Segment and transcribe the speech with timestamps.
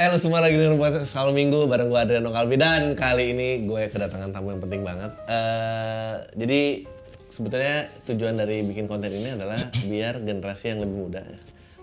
[0.00, 3.92] Halo semua lagi dengerin podcast Kalau Minggu bareng gue Adriano Kalbi dan kali ini gue
[3.92, 5.12] kedatangan tamu yang penting banget.
[5.28, 6.88] Eh, jadi
[7.28, 9.60] sebetulnya tujuan dari bikin konten ini adalah
[9.92, 11.20] biar generasi yang lebih muda.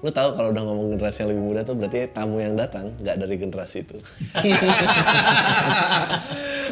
[0.01, 3.21] Lu tahu kalau udah ngomong generasi yang lebih muda tuh berarti tamu yang datang nggak
[3.21, 3.93] dari generasi itu.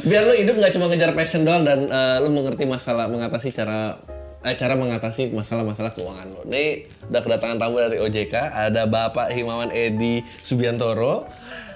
[0.10, 4.02] biar lu hidup nggak cuma ngejar passion doang dan eh, lu mengerti masalah mengatasi cara
[4.46, 6.42] eh, cara mengatasi masalah-masalah keuangan lo.
[6.46, 11.26] Nih udah kedatangan tamu dari OJK, ada Bapak Himawan Edi Subiantoro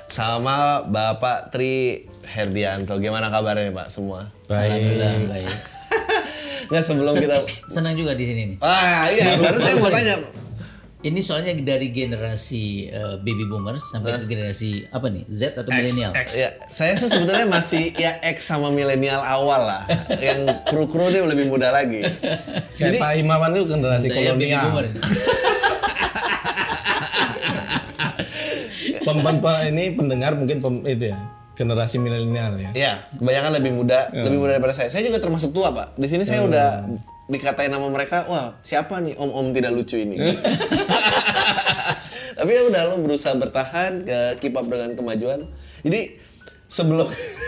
[0.10, 3.02] sama Bapak Tri Herdianto.
[3.02, 4.30] Gimana kabarnya Pak semua?
[4.50, 5.50] Alhamdulillah baik.
[6.70, 8.58] Nggak sebelum kita Senang juga di sini nih.
[8.62, 10.22] Ah iya, baru saya mau tanya.
[11.00, 16.12] Ini soalnya dari generasi eh, baby boomers sampai ke generasi apa nih Z atau milenial?
[16.12, 19.88] Ya, saya sih sebetulnya masih ya X sama milenial awal lah.
[20.12, 22.04] Yang kru-kru dia lebih muda lagi.
[22.76, 24.64] Kayak Pak Himawan itu generasi Saya baby kolonial.
[24.68, 24.86] boomer.
[29.00, 31.20] Pem- pem- pem- ini pendengar mungkin pem- itu ya
[31.56, 32.70] generasi milenial ya.
[32.76, 34.92] Iya, kebanyakan lebih muda, lebih muda daripada saya.
[34.92, 35.96] Saya juga termasuk tua, Pak.
[35.96, 36.88] Di sini saya udah
[37.30, 40.18] dikatain nama mereka, wah siapa nih om-om tidak lucu ini.
[42.38, 45.46] Tapi ya udah lo berusaha bertahan, ke keep up dengan kemajuan.
[45.86, 46.18] Jadi
[46.66, 47.06] sebelum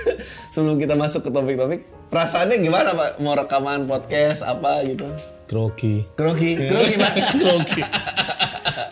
[0.53, 1.81] sebelum kita masuk ke topik-topik,
[2.13, 3.11] perasaannya gimana Pak?
[3.25, 5.09] Mau rekaman podcast apa gitu?
[5.49, 6.05] Grogi.
[6.13, 7.13] Grogi, grogi Pak.
[7.41, 7.81] Grogi.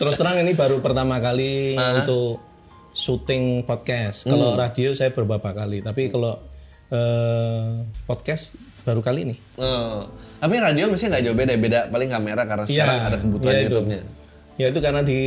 [0.02, 2.42] Terus terang ini baru pertama kali untuk
[2.90, 4.26] syuting podcast.
[4.26, 6.34] Kalau radio saya beberapa kali, tapi kalau
[6.90, 9.36] eh, podcast baru kali ini.
[9.56, 10.06] Oh.
[10.40, 13.66] Tapi radio mesti nggak jauh beda, beda paling kamera karena sekarang ada kebutuhan iya itu.
[13.68, 14.00] YouTube-nya.
[14.56, 15.18] Ya itu karena di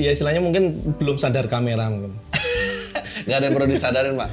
[0.00, 0.62] ya istilahnya mungkin
[0.96, 2.16] belum sadar kamera mungkin.
[3.22, 4.30] nggak ada yang perlu disadarin pak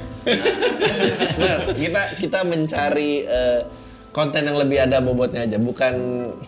[1.38, 3.60] Bener, kita kita mencari eh,
[4.10, 5.94] konten yang lebih ada bobotnya aja bukan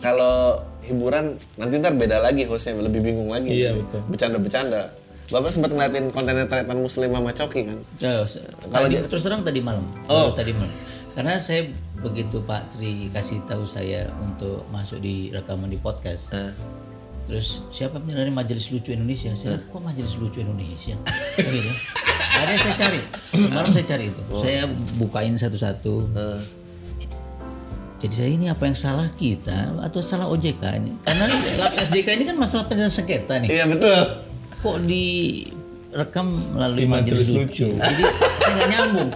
[0.02, 4.02] kalau hiburan nanti ntar beda lagi hostnya lebih bingung lagi Iya, betul.
[4.10, 4.90] bercanda-bercanda
[5.30, 8.26] bapak sempat ngeliatin kontennya tretan muslim sama coki kan Oh,
[8.74, 9.86] tadi, terus terang tadi malam.
[10.10, 10.34] Oh.
[10.34, 10.74] Baru tadi malam.
[11.14, 11.70] Karena saya
[12.02, 16.34] begitu Pak Tri kasih tahu saya untuk masuk di rekaman di podcast.
[16.34, 16.52] Eh.
[17.30, 19.30] Terus siapa punya dari Majelis Lucu Indonesia?
[19.38, 20.98] Saya kok Majelis Lucu Indonesia?
[21.38, 21.72] gitu.
[22.32, 23.00] Ada saya cari.
[23.30, 24.22] Semalam saya cari itu.
[24.42, 24.62] Saya
[24.98, 25.94] bukain satu-satu.
[26.18, 26.40] Eh.
[28.02, 30.90] Jadi saya ini apa yang salah kita atau salah OJK ini?
[31.06, 31.30] Karena
[31.62, 33.46] lab SJK ini kan masalah penyelesaian sengketa nih.
[33.46, 33.94] iya betul
[34.58, 37.70] Kok direkam melalui Di Majelis Majelis Lucu.
[37.70, 37.78] Lucu?
[37.78, 38.02] Jadi
[38.42, 39.10] saya nggak nyambung.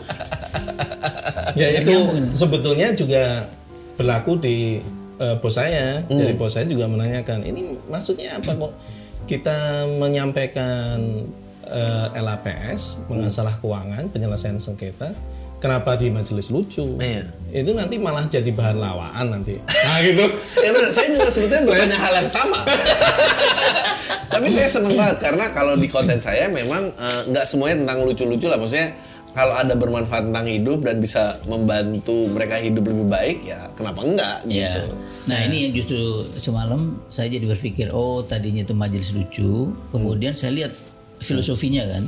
[1.57, 1.95] Ya itu
[2.37, 3.49] sebetulnya juga
[3.97, 4.81] berlaku di
[5.17, 6.05] eh, bos saya.
[6.05, 8.73] Dari bos saya juga menanyakan, ini maksudnya apa kok
[9.25, 11.25] kita menyampaikan
[11.65, 15.17] eh, LAPS mengasalah keuangan penyelesaian sengketa,
[15.59, 16.85] kenapa di majelis lucu?
[17.01, 17.25] Iya.
[17.51, 19.57] Itu nanti malah jadi bahan lawaan nanti.
[19.57, 20.29] Nah gitu.
[20.65, 22.61] ya benar saya juga sebetulnya bertanya hal yang sama
[24.33, 28.47] tapi saya seneng banget karena kalau di konten saya memang eh, nggak semuanya tentang lucu-lucu
[28.51, 28.93] lah maksudnya
[29.37, 34.39] kalau ada bermanfaat tentang hidup dan bisa membantu mereka hidup lebih baik ya kenapa enggak
[34.49, 34.89] gitu Ya.
[35.27, 35.99] Nah ini yang justru
[36.39, 40.73] semalam saya jadi berpikir oh tadinya itu majelis lucu, kemudian saya lihat
[41.19, 42.07] filosofinya kan.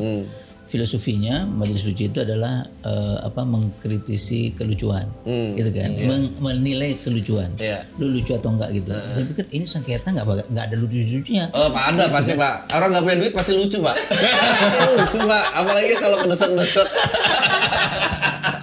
[0.69, 5.09] Filosofinya majelis lucu itu adalah eh, apa mengkritisi kelucuan,
[5.57, 7.57] gitu kan, Men- menilai kelucuan.
[7.57, 7.89] Iya.
[7.97, 8.93] Lu lucu atau enggak gitu.
[8.93, 11.49] Saya pikir ini sengketa nggak bak- nggak ada lucu-lucunya.
[11.51, 12.69] Oh, Pak ada pasti Pak.
[12.71, 13.97] Orang nggak punya duit pasti lucu Pak.
[14.13, 14.67] Pasti
[15.01, 15.45] lucu Pak.
[15.57, 16.89] Apalagi kalau kedesek-desek.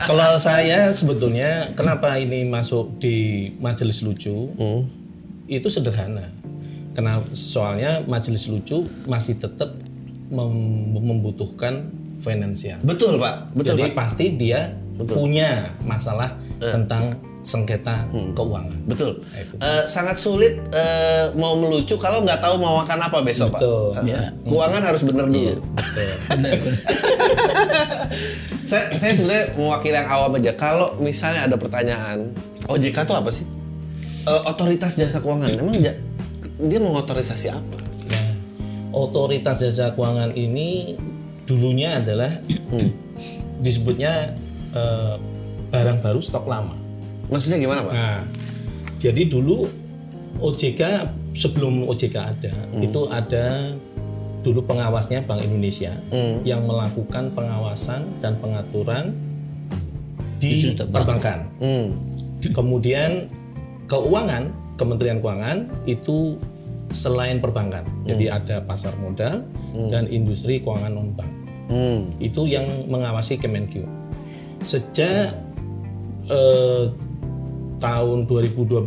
[0.05, 4.53] Kalau saya sebetulnya kenapa ini masuk di majelis lucu
[5.47, 6.29] itu sederhana.
[6.93, 7.25] Kenapa?
[7.33, 9.73] Soalnya majelis lucu masih tetap
[10.29, 12.81] mem- membutuhkan finansial.
[12.81, 13.53] Betul Pak.
[13.53, 13.95] Betul Jadi Pak.
[13.95, 18.73] pasti dia punya masalah tentang sengketa keuangan.
[18.89, 19.21] Betul.
[19.61, 23.93] Eh, sangat sulit eh, mau melucu kalau nggak tahu mau makan apa besok Betul.
[23.93, 24.01] Pak.
[24.01, 24.21] Iya.
[24.49, 25.53] Keuangan harus bener dulu.
[26.33, 26.57] Benar, benar.
[28.71, 30.51] saya, saya sebenarnya mewakili yang awam aja.
[30.57, 32.33] Kalau misalnya ada pertanyaan,
[32.65, 33.45] OJK itu apa sih?
[34.25, 35.53] Eh, otoritas jasa keuangan.
[35.53, 35.77] Emang
[36.57, 37.84] dia mengotorisasi apa?
[38.95, 40.95] Otoritas jasa keuangan ini
[41.43, 42.31] dulunya adalah
[43.65, 44.31] disebutnya
[44.71, 45.15] eh,
[45.69, 46.79] barang baru stok lama.
[47.27, 47.93] Maksudnya gimana Pak?
[47.93, 48.19] Nah,
[49.03, 49.67] jadi dulu
[50.39, 50.81] OJK
[51.35, 53.75] sebelum OJK ada itu ada
[54.45, 55.91] dulu pengawasnya Bank Indonesia
[56.45, 59.17] yang melakukan pengawasan dan pengaturan
[60.37, 61.49] di perbankan.
[61.57, 61.97] Hmm.
[62.53, 63.25] Kemudian
[63.89, 66.37] keuangan, Kementerian Keuangan itu
[66.93, 67.87] selain perbankan.
[68.05, 69.45] Jadi ada pasar modal
[69.89, 71.31] dan industri keuangan non bank.
[71.69, 72.13] Hmm.
[72.21, 73.81] Itu yang mengawasi Kemenq.
[74.61, 75.33] Sejak
[76.29, 76.83] eh,
[77.81, 78.85] tahun 2012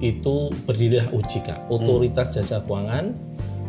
[0.00, 3.12] itu berdirilah OJK, Otoritas Jasa Keuangan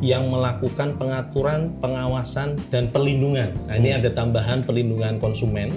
[0.01, 3.54] yang melakukan pengaturan, pengawasan dan perlindungan.
[3.69, 5.69] Nah, ini ada tambahan perlindungan konsumen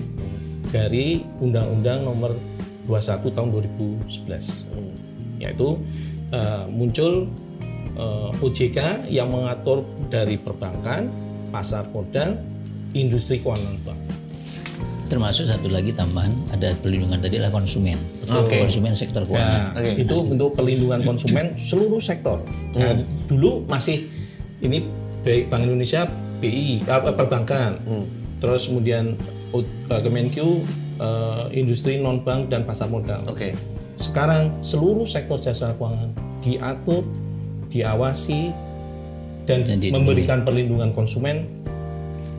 [0.72, 2.32] dari Undang-Undang Nomor
[2.88, 5.42] 21 tahun 2011.
[5.42, 5.68] Yaitu
[6.32, 7.28] eh, muncul
[7.94, 11.08] eh, OJK yang mengatur dari perbankan,
[11.54, 12.38] pasar modal,
[12.94, 14.00] industri keuangan bank.
[15.04, 18.00] Termasuk satu lagi tambahan ada perlindungan tadi adalah konsumen.
[18.26, 18.64] Oke.
[18.64, 19.76] Konsumen sektor keuangan.
[19.76, 20.00] Nah, Oke.
[20.00, 22.40] itu bentuk perlindungan konsumen seluruh sektor.
[22.74, 22.98] Nah,
[23.28, 24.08] dulu masih
[24.64, 24.82] ini
[25.22, 26.08] baik Bank Indonesia,
[26.40, 27.80] BI, apa perbankan,
[28.40, 29.16] terus kemudian
[29.54, 33.22] eh, Kemenq, eh, industri non bank dan pasar modal.
[33.28, 33.54] Oke.
[33.94, 36.10] Sekarang seluruh sektor jasa keuangan
[36.42, 37.06] diatur,
[37.74, 38.54] diawasi,
[39.44, 39.92] dan, Dan dilindungi.
[39.92, 41.44] memberikan perlindungan konsumen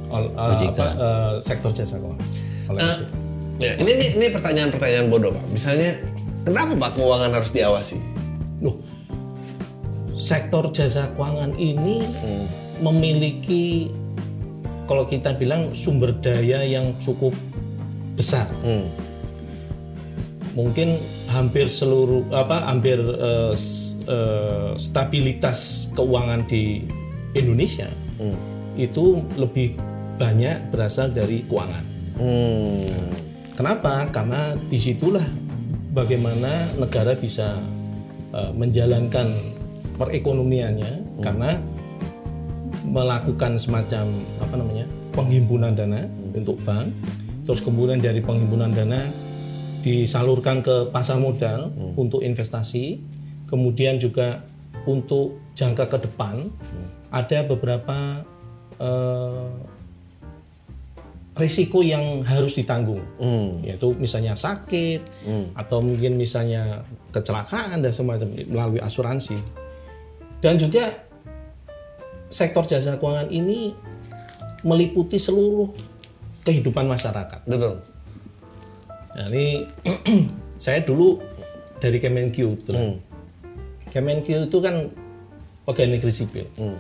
[0.07, 0.69] ol- eh, OJK.
[0.71, 2.23] apa, eh, sektor jasa keuangan.
[2.71, 2.97] Eh,
[3.59, 5.45] ya, ini ini, ini pertanyaan-pertanyaan bodoh pak.
[5.47, 5.99] Misalnya,
[6.41, 7.99] kenapa pak keuangan harus diawasi?
[8.59, 8.79] Loh,
[10.13, 12.07] sektor jasa keuangan ini
[12.77, 13.91] memiliki
[14.85, 17.35] kalau kita bilang sumber daya yang cukup
[18.15, 18.47] besar.
[18.61, 18.87] Hmm.
[20.55, 20.95] Mungkin
[21.27, 26.85] hampir seluruh apa hampir eh, s- eh, stabilitas keuangan di
[27.35, 27.89] Indonesia
[28.75, 29.75] itu lebih
[30.15, 31.83] banyak berasal dari keuangan.
[32.15, 33.11] Hmm.
[33.55, 34.07] Kenapa?
[34.11, 35.23] Karena di situlah
[35.95, 37.55] bagaimana negara bisa
[38.35, 39.31] uh, menjalankan
[39.95, 41.55] perekonomiannya karena
[42.83, 44.11] melakukan semacam
[44.43, 44.85] apa namanya
[45.15, 46.03] penghimpunan dana
[46.35, 46.91] untuk bank,
[47.47, 49.07] terus kemudian dari penghimpunan dana
[49.79, 52.99] disalurkan ke pasar modal untuk investasi,
[53.45, 54.43] kemudian juga
[54.85, 56.51] untuk jangka ke depan
[57.09, 58.25] ada beberapa
[58.77, 59.49] eh,
[61.35, 63.03] risiko yang harus ditanggung,
[63.59, 65.03] yaitu misalnya sakit
[65.51, 69.35] atau mungkin misalnya kecelakaan dan semacam melalui asuransi.
[70.39, 70.95] Dan juga
[72.31, 73.75] sektor jasa keuangan ini
[74.63, 75.75] meliputi seluruh
[76.47, 77.43] kehidupan masyarakat.
[77.43, 77.83] Betul.
[79.15, 79.67] Nah, ini
[80.63, 81.19] saya dulu
[81.83, 82.75] dari Kemenq, betul.
[82.75, 82.95] Hmm.
[83.95, 84.91] Kemenq itu kan
[85.63, 86.45] pegawai negeri sipil.
[86.59, 86.75] Hmm.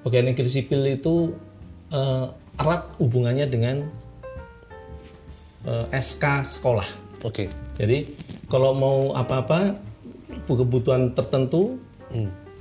[0.00, 1.36] Pegawai negeri sipil itu
[1.92, 3.84] eh, erat hubungannya dengan
[5.68, 6.88] eh, SK sekolah.
[7.28, 7.52] Oke.
[7.76, 8.08] Jadi
[8.48, 9.76] kalau mau apa-apa
[10.48, 11.76] kebutuhan tertentu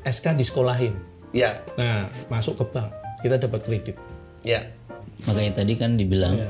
[0.04, 0.92] SK disekolahin.
[1.32, 1.64] Ya.
[1.80, 2.92] Nah masuk ke bank
[3.24, 3.96] kita dapat kredit.
[4.44, 4.68] Ya.
[5.24, 6.44] Makanya tadi kan dibilang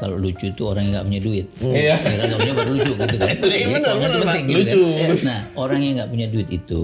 [0.00, 1.46] kalau lucu itu orang yang nggak punya duit.
[1.60, 1.94] Iya.
[1.94, 3.28] Ya kan nggak punya baru lucu gitu kan.
[3.50, 4.38] Iya, Jadi benar, itu penting Pak.
[4.40, 4.82] gitu Lucu.
[4.96, 5.16] kan.
[5.28, 6.80] Nah orang yang nggak punya duit itu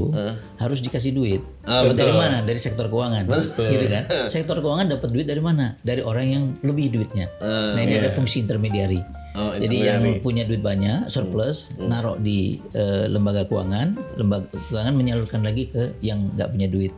[0.56, 1.40] harus dikasih duit.
[1.64, 2.14] Ah, Dari betul.
[2.14, 2.38] mana?
[2.42, 3.24] Dari sektor keuangan.
[3.56, 4.02] Gitu kan.
[4.28, 5.74] Sektor keuangan dapat duit dari mana?
[5.80, 7.26] Dari orang yang lebih duitnya.
[7.40, 9.00] nah ini ada fungsi intermediari.
[9.36, 15.44] Oh, Jadi yang punya duit banyak surplus naruh di eh, lembaga keuangan, lembaga keuangan menyalurkan
[15.44, 16.92] lagi ke yang nggak punya duit.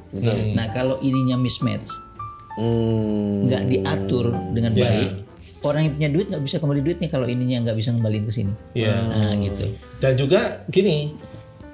[0.54, 1.90] Nah kalau ininya mismatch,
[2.58, 3.46] Hmm.
[3.46, 5.10] nggak diatur dengan baik
[5.60, 8.52] orang yang punya duit nggak bisa kembali duitnya kalau ininya nggak bisa ngembaliin ke sini
[8.74, 8.94] Iya.
[9.06, 9.64] nah gitu
[9.98, 11.10] Dan juga gini,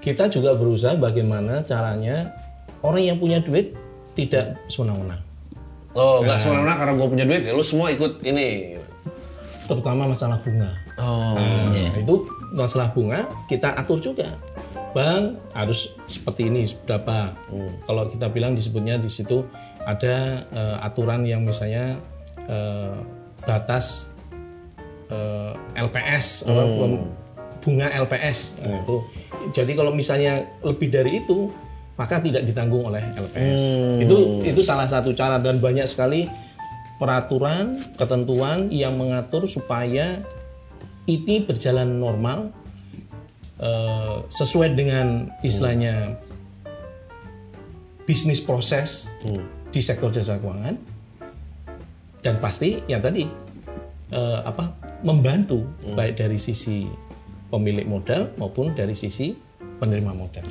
[0.01, 2.33] kita juga berusaha bagaimana caranya
[2.81, 3.77] orang yang punya duit
[4.15, 5.21] tidak sewenang-wenang.
[5.93, 8.81] Oh, nggak semena-mena karena gue punya duit ya lu semua ikut ini.
[9.65, 10.73] Terutama masalah bunga.
[10.97, 11.37] Oh.
[11.37, 12.15] Nah, itu
[12.53, 14.33] masalah bunga kita atur juga.
[14.93, 17.35] Bang harus seperti ini berapa.
[17.83, 19.43] Kalau kita bilang disebutnya di situ
[19.83, 21.99] ada eh, aturan yang misalnya
[22.47, 22.97] eh,
[23.45, 24.11] batas
[25.09, 26.65] eh, LPS apa,
[27.65, 28.97] bunga LPS Nah, itu.
[29.53, 31.53] Jadi kalau misalnya lebih dari itu
[31.95, 33.63] maka tidak ditanggung oleh LPS.
[34.03, 36.27] Itu itu salah satu cara dan banyak sekali
[36.99, 40.19] peraturan ketentuan yang mengatur supaya
[41.05, 42.51] ini berjalan normal
[43.61, 46.19] eh, sesuai dengan istilahnya
[48.05, 49.09] bisnis proses
[49.73, 50.94] di sektor jasa keuangan
[52.25, 53.29] dan pasti yang tadi
[54.11, 54.73] eh, apa
[55.05, 55.63] membantu
[55.93, 56.89] baik dari sisi
[57.47, 59.37] pemilik modal maupun dari sisi
[59.79, 60.43] penerima modal.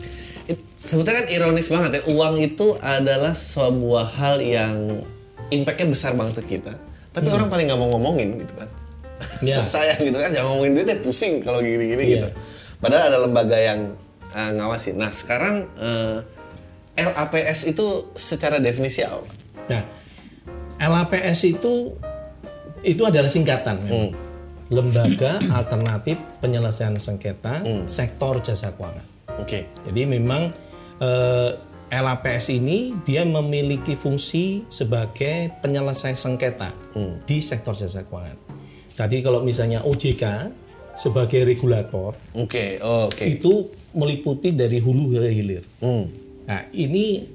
[0.45, 5.01] It- sebetulnya kan ironis banget ya uang itu adalah sebuah hal yang
[5.49, 6.75] impactnya besar banget ke kita
[7.09, 8.69] tapi orang paling nggak mau ngomongin gitu kan
[9.39, 9.63] Ya.
[9.71, 12.11] sayang gitu kan jangan ngomongin duitnya pusing kalau gini-gini Iya.
[12.19, 12.29] gitu
[12.83, 13.95] padahal ada lembaga yang
[14.35, 16.19] uh, ngawasin nah sekarang uh,
[16.93, 19.23] LAPS itu secara definisi apa?
[19.65, 19.81] Nah,
[20.83, 21.95] LAPS itu
[22.83, 23.79] itu adalah singkatan.
[23.87, 24.11] memang.
[24.73, 29.05] lembaga alternatif penyelesaian sengketa sektor jasa keuangan.
[29.37, 29.69] Oke.
[29.85, 30.49] Jadi memang
[30.97, 31.51] eh,
[31.93, 36.73] LAPS ini dia memiliki fungsi sebagai penyelesai sengketa
[37.27, 38.39] di sektor jasa keuangan.
[38.97, 40.23] Tadi kalau misalnya OJK
[40.93, 43.25] sebagai regulator Oke, oke.
[43.25, 45.65] itu meliputi dari hulu hingga hilir.
[45.81, 46.05] Hmm.
[46.45, 47.25] Nah, ini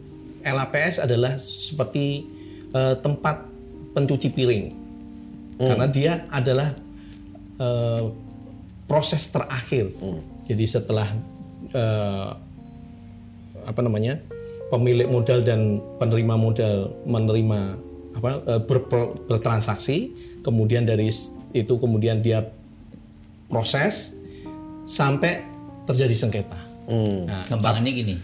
[0.42, 2.37] LAPS adalah seperti
[2.74, 3.36] eh, tempat
[3.96, 4.64] pencuci piring.
[5.58, 6.70] Karena dia adalah
[7.58, 8.02] eh,
[8.86, 9.90] proses terakhir.
[10.48, 11.08] Jadi setelah
[11.74, 12.30] eh,
[13.68, 14.18] apa namanya?
[14.68, 17.60] pemilik modal dan penerima modal menerima
[18.20, 20.12] apa eh, ber- ber- bertransaksi,
[20.44, 21.08] kemudian dari
[21.56, 22.44] itu kemudian dia
[23.48, 24.12] proses
[24.84, 25.40] sampai
[25.88, 26.60] terjadi sengketa.
[26.84, 27.24] Hmm.
[27.24, 28.14] Nah, Gampangannya gini.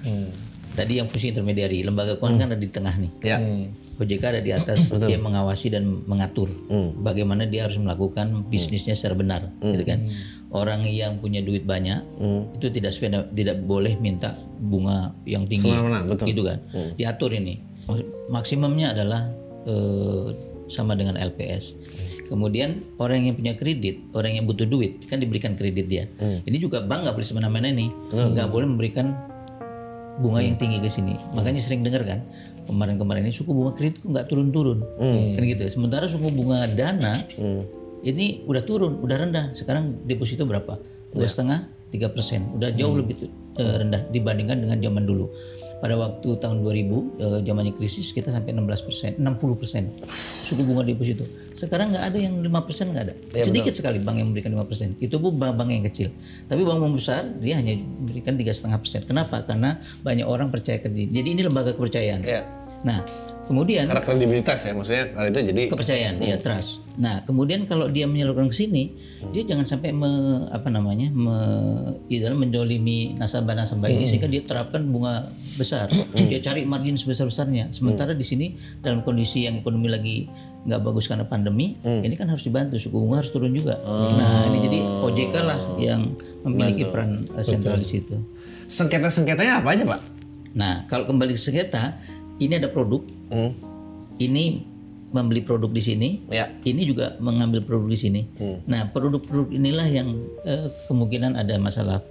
[0.77, 3.13] Tadi yang fungsi intermediari, lembaga keuangan kan ada di tengah nih.
[3.25, 3.39] Ya.
[3.95, 6.51] OJK ada di atas, dia mengawasi dan mengatur
[6.99, 10.07] bagaimana dia harus melakukan bisnisnya secara benar, gitu kan.
[10.55, 12.03] Orang yang punya duit banyak
[12.55, 15.71] itu tidak sepeda, tidak boleh minta bunga yang tinggi,
[16.07, 16.27] betul.
[16.31, 16.59] gitu kan.
[16.95, 17.59] Diatur ini.
[18.31, 19.31] Maksimumnya adalah
[19.67, 20.31] eh,
[20.71, 21.75] sama dengan LPS.
[22.25, 26.09] Kemudian orang yang punya kredit, orang yang butuh duit kan diberikan kredit dia.
[26.43, 29.13] Ini juga bank nggak boleh semena-mena nih, nggak boleh memberikan
[30.15, 31.19] bunga yang tinggi ke sini.
[31.35, 32.23] Makanya sering dengar kan
[32.65, 34.79] kemarin-kemarin ini suku bunga kredit kok nggak turun-turun,
[35.35, 35.65] kan gitu.
[35.69, 37.25] Sementara suku bunga dana
[38.03, 39.45] ini udah turun, udah rendah.
[39.53, 40.77] Sekarang deposito berapa?
[41.11, 42.53] Dua setengah, tiga persen.
[42.53, 45.31] Udah jauh lebih tu- eh, rendah dibandingkan dengan zaman dulu.
[45.85, 49.93] Pada waktu tahun 2000 eh, zamannya krisis kita sampai 16 persen, 60 persen
[50.49, 51.29] suku bunga deposito.
[51.53, 53.15] Sekarang nggak ada yang 5 persen nggak ada.
[53.45, 54.97] Sedikit sekali bank yang memberikan 5 persen.
[54.97, 56.09] Itu pun bank-bank yang kecil.
[56.49, 59.05] Tapi bank-bank besar dia hanya memberikan tiga setengah persen.
[59.05, 59.45] Kenapa?
[59.45, 61.05] Karena banyak orang percaya ke dia.
[61.05, 62.25] Jadi ini lembaga kepercayaan.
[62.25, 62.49] Ya.
[62.81, 63.05] Nah,
[63.45, 66.85] kemudian Karena kredibilitas ya, maksudnya kalau itu jadi kepercayaan, ya trust.
[66.97, 68.95] Nah, kemudian kalau dia menyalurkan ke sini,
[69.35, 70.11] dia jangan sampai me,
[70.49, 71.37] apa namanya, me,
[72.09, 75.29] dalam menjolimi nasabah-nasabah ini sehingga dia terapkan bunga
[75.61, 75.93] besar.
[76.15, 77.75] dia cari margin sebesar-besarnya.
[77.75, 80.17] Sementara di sini dalam kondisi yang ekonomi lagi
[80.65, 83.77] nggak bagus karena pandemi, ini kan harus dibantu suku bunga harus turun juga.
[83.85, 88.17] Nah, ini jadi OJK lah yang memiliki peran eh, sentral di situ.
[88.65, 90.01] sengketa-sengketanya apa aja, Pak?
[90.55, 91.99] Nah, kalau kembali ke sengketa,
[92.39, 93.53] ini ada produk, Hmm.
[94.19, 94.65] ini
[95.15, 96.51] membeli produk di sini, Ya.
[96.67, 98.21] ini juga mengambil produk di sini.
[98.67, 100.09] Nah, produk-produk inilah yang
[100.43, 102.03] eh, kemungkinan ada masalah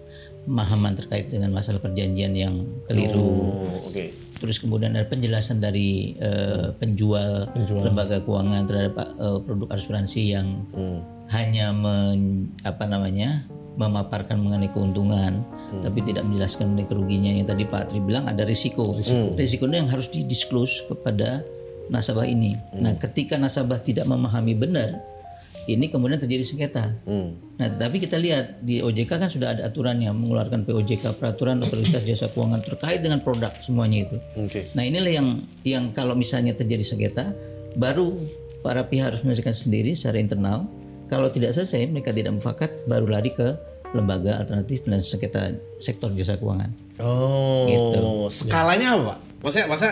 [0.48, 3.20] pemahaman terkait dengan masalah perjanjian yang keliru.
[3.20, 4.06] Oh, oke.
[4.40, 7.52] Terus kemudian ada penjelasan dari eh, penjual,
[7.84, 10.64] lembaga keuangan terhadap eh, produk asuransi yang
[11.28, 15.42] hanya men- apa namanya memaparkan mengenai keuntungan,
[15.82, 17.32] tapi tidak menjelaskan mengenai kerugiannya.
[17.42, 18.94] Yang tadi Pak Tri bilang ada risiko.
[19.34, 21.42] Risikonya yang harus didisclose kepada
[21.90, 22.56] nasabah ini.
[22.78, 25.02] Nah, ketika nasabah tidak memahami benar,
[25.64, 26.92] ini kemudian terjadi sengketa.
[27.56, 32.28] Nah, tapi kita lihat di OJK kan sudah ada aturannya mengeluarkan POJK peraturan otoritas jasa
[32.28, 34.18] keuangan terkait dengan produk semuanya itu.
[34.36, 34.68] Oke.
[34.76, 35.28] Nah inilah yang
[35.64, 37.32] yang kalau misalnya terjadi sengketa,
[37.80, 38.12] baru
[38.60, 40.68] para pihak harus menyelesaikan sendiri secara internal.
[41.14, 43.54] Kalau tidak selesai, mereka tidak mufakat, baru lari ke
[43.94, 45.42] lembaga alternatif penyelesaian sengketa
[45.78, 46.74] sektor jasa keuangan.
[46.98, 48.02] Oh, Gitu.
[48.34, 49.18] skalanya apa, Pak?
[49.46, 49.88] Maksudnya, masa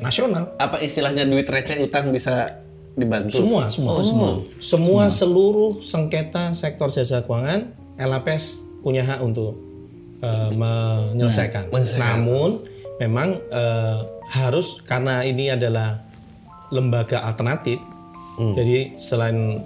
[0.00, 2.64] nasional apa istilahnya duit receh utang bisa
[2.96, 3.44] dibantu?
[3.44, 4.00] Semua, semua.
[4.00, 4.30] semua.
[4.56, 7.68] Semua seluruh sengketa sektor jasa keuangan
[8.00, 9.60] LAPS punya hak untuk
[10.24, 11.68] eh, menyelesaikan.
[12.00, 12.64] Namun
[12.96, 13.98] memang eh,
[14.32, 16.00] harus karena ini adalah
[16.72, 17.76] lembaga alternatif.
[18.32, 19.60] Jadi selain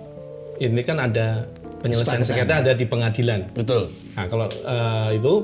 [0.61, 1.47] ini kan ada
[1.81, 3.53] penyelesaian sengketa ada di pengadilan.
[3.53, 3.93] Betul.
[4.17, 5.35] Nah, kalau eh, itu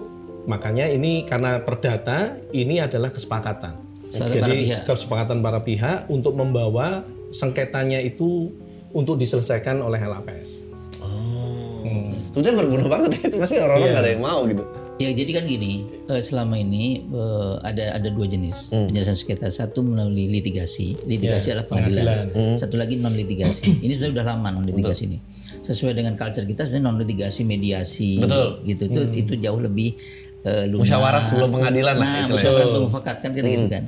[0.50, 3.78] makanya ini karena perdata ini adalah kesepakatan.
[4.11, 4.83] Kesepakatan para Jadi pihak.
[4.85, 8.52] kesepakatan para pihak untuk membawa sengketanya itu
[8.92, 10.69] untuk diselesaikan oleh LAPS.
[11.00, 12.12] Oh.
[12.33, 13.23] Sebetulnya berguna banget ya.
[13.33, 14.64] Itu pasti orang-orang nggak ada yang mau gitu.
[15.01, 19.49] Ya jadi kan gini, eh, selama ini eh, ada ada dua jenis penyelesaian sengketa.
[19.49, 22.29] Satu melalui litigasi, litigasi adalah pengadilan.
[22.61, 23.73] Satu lagi non litigasi.
[23.85, 25.19] ini sudah udah lama non litigasi ini.
[25.63, 28.63] Sesuai dengan culture kita sebenarnya non litigasi mediasi, Betul.
[28.69, 28.83] gitu.
[28.91, 29.97] Itu itu jauh lebih
[30.43, 30.83] lunak.
[30.87, 32.35] Musyawarah sebelum pengadilan lah Nah, istilahnya.
[32.35, 33.85] musyawarah untuk mufakat kan kita gitu kan.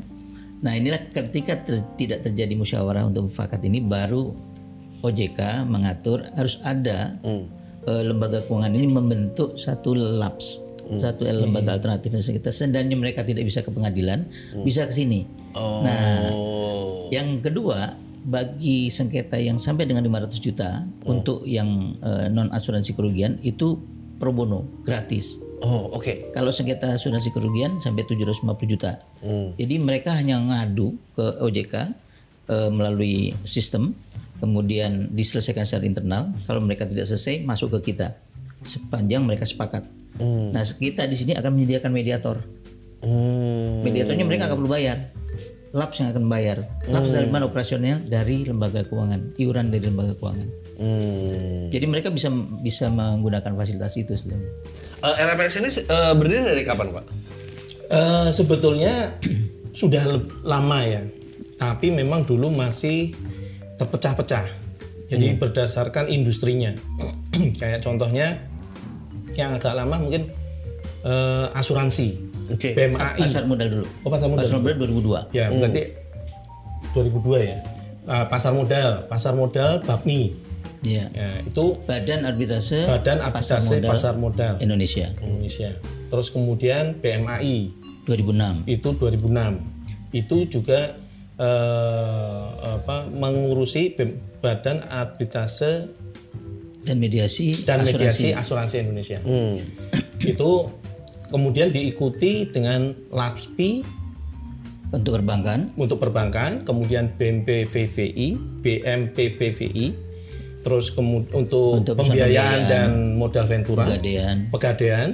[0.64, 4.32] Nah inilah ketika ter- tidak terjadi musyawarah untuk mufakat ini baru
[5.04, 7.20] OJK mengatur harus ada
[7.84, 9.92] eh, lembaga keuangan ini membentuk satu
[10.84, 12.52] LAPS, satu lembaga alternatif kita.
[12.52, 14.28] Seandainya mereka tidak bisa ke pengadilan,
[14.64, 15.24] bisa ke sini.
[15.56, 17.08] Nah, Oh.
[17.08, 23.36] yang kedua bagi sengketa yang sampai dengan 500 juta untuk yang eh, non asuransi kerugian
[23.44, 23.76] itu
[24.16, 25.36] pro bono gratis.
[25.64, 26.32] Oh, oke.
[26.32, 29.00] Kalau sengketa asuransi kerugian sampai 750 juta.
[29.56, 31.74] Jadi mereka hanya ngadu ke OJK
[32.48, 33.92] eh, melalui sistem
[34.40, 36.22] kemudian diselesaikan secara internal.
[36.44, 38.16] Kalau mereka tidak selesai, masuk ke kita
[38.64, 39.84] sepanjang mereka sepakat.
[40.22, 42.36] Nah, kita di sini akan menyediakan mediator.
[43.04, 43.84] Hmm.
[43.84, 44.98] Mediatornya mereka nggak perlu bayar.
[45.74, 46.70] Labs yang akan bayar.
[46.86, 47.98] Labs dari mana operasional?
[48.06, 50.48] Dari lembaga keuangan, iuran dari lembaga keuangan.
[50.78, 51.70] Hmm.
[51.70, 52.30] Jadi mereka bisa
[52.62, 54.50] bisa menggunakan fasilitas itu sebenarnya.
[55.02, 57.04] Eh, LPS ini eh, berdiri dari kapan pak?
[57.90, 59.18] Eh, sebetulnya
[59.80, 60.02] sudah
[60.46, 61.02] lama ya,
[61.58, 63.10] tapi memang dulu masih
[63.76, 64.62] terpecah-pecah.
[65.10, 66.72] Jadi berdasarkan industrinya.
[67.60, 68.53] Kayak contohnya
[69.34, 70.30] yang agak lama mungkin
[71.04, 72.72] eh, asuransi, Oke.
[72.72, 73.20] BMAI.
[73.20, 73.86] Pasar modal dulu.
[74.04, 74.44] Oh pasar modal.
[74.44, 74.76] Pasar modal
[75.30, 75.36] 2002.
[75.36, 75.82] Ya berarti
[76.94, 77.58] 2002 ya.
[78.04, 80.22] Ah, pasar modal, pasar modal BAPMI.
[80.84, 81.04] Iya.
[81.16, 85.72] Ya, itu Badan Arbitrase Badan Pasar Arbitrase Modal Pasar Modal Indonesia Indonesia.
[86.12, 87.72] Terus kemudian BMAI
[88.04, 88.68] 2006.
[88.68, 90.92] itu 2006 itu juga
[91.40, 93.96] eh, apa mengurusi
[94.44, 95.88] Badan Arbitrase
[96.84, 97.96] Dan mediasi dan asuransi.
[97.96, 99.56] Mediasi Asuransi Indonesia Hmm.
[100.32, 100.50] itu
[101.28, 103.70] kemudian diikuti dengan LAPSPI
[104.94, 108.28] untuk perbankan, untuk perbankan kemudian BMPVVI
[108.62, 109.86] BMPPVI
[110.62, 112.88] terus kemudian untuk, Untuk pembiayaan dan
[113.18, 115.08] modal ventura pegadaian, pegadaian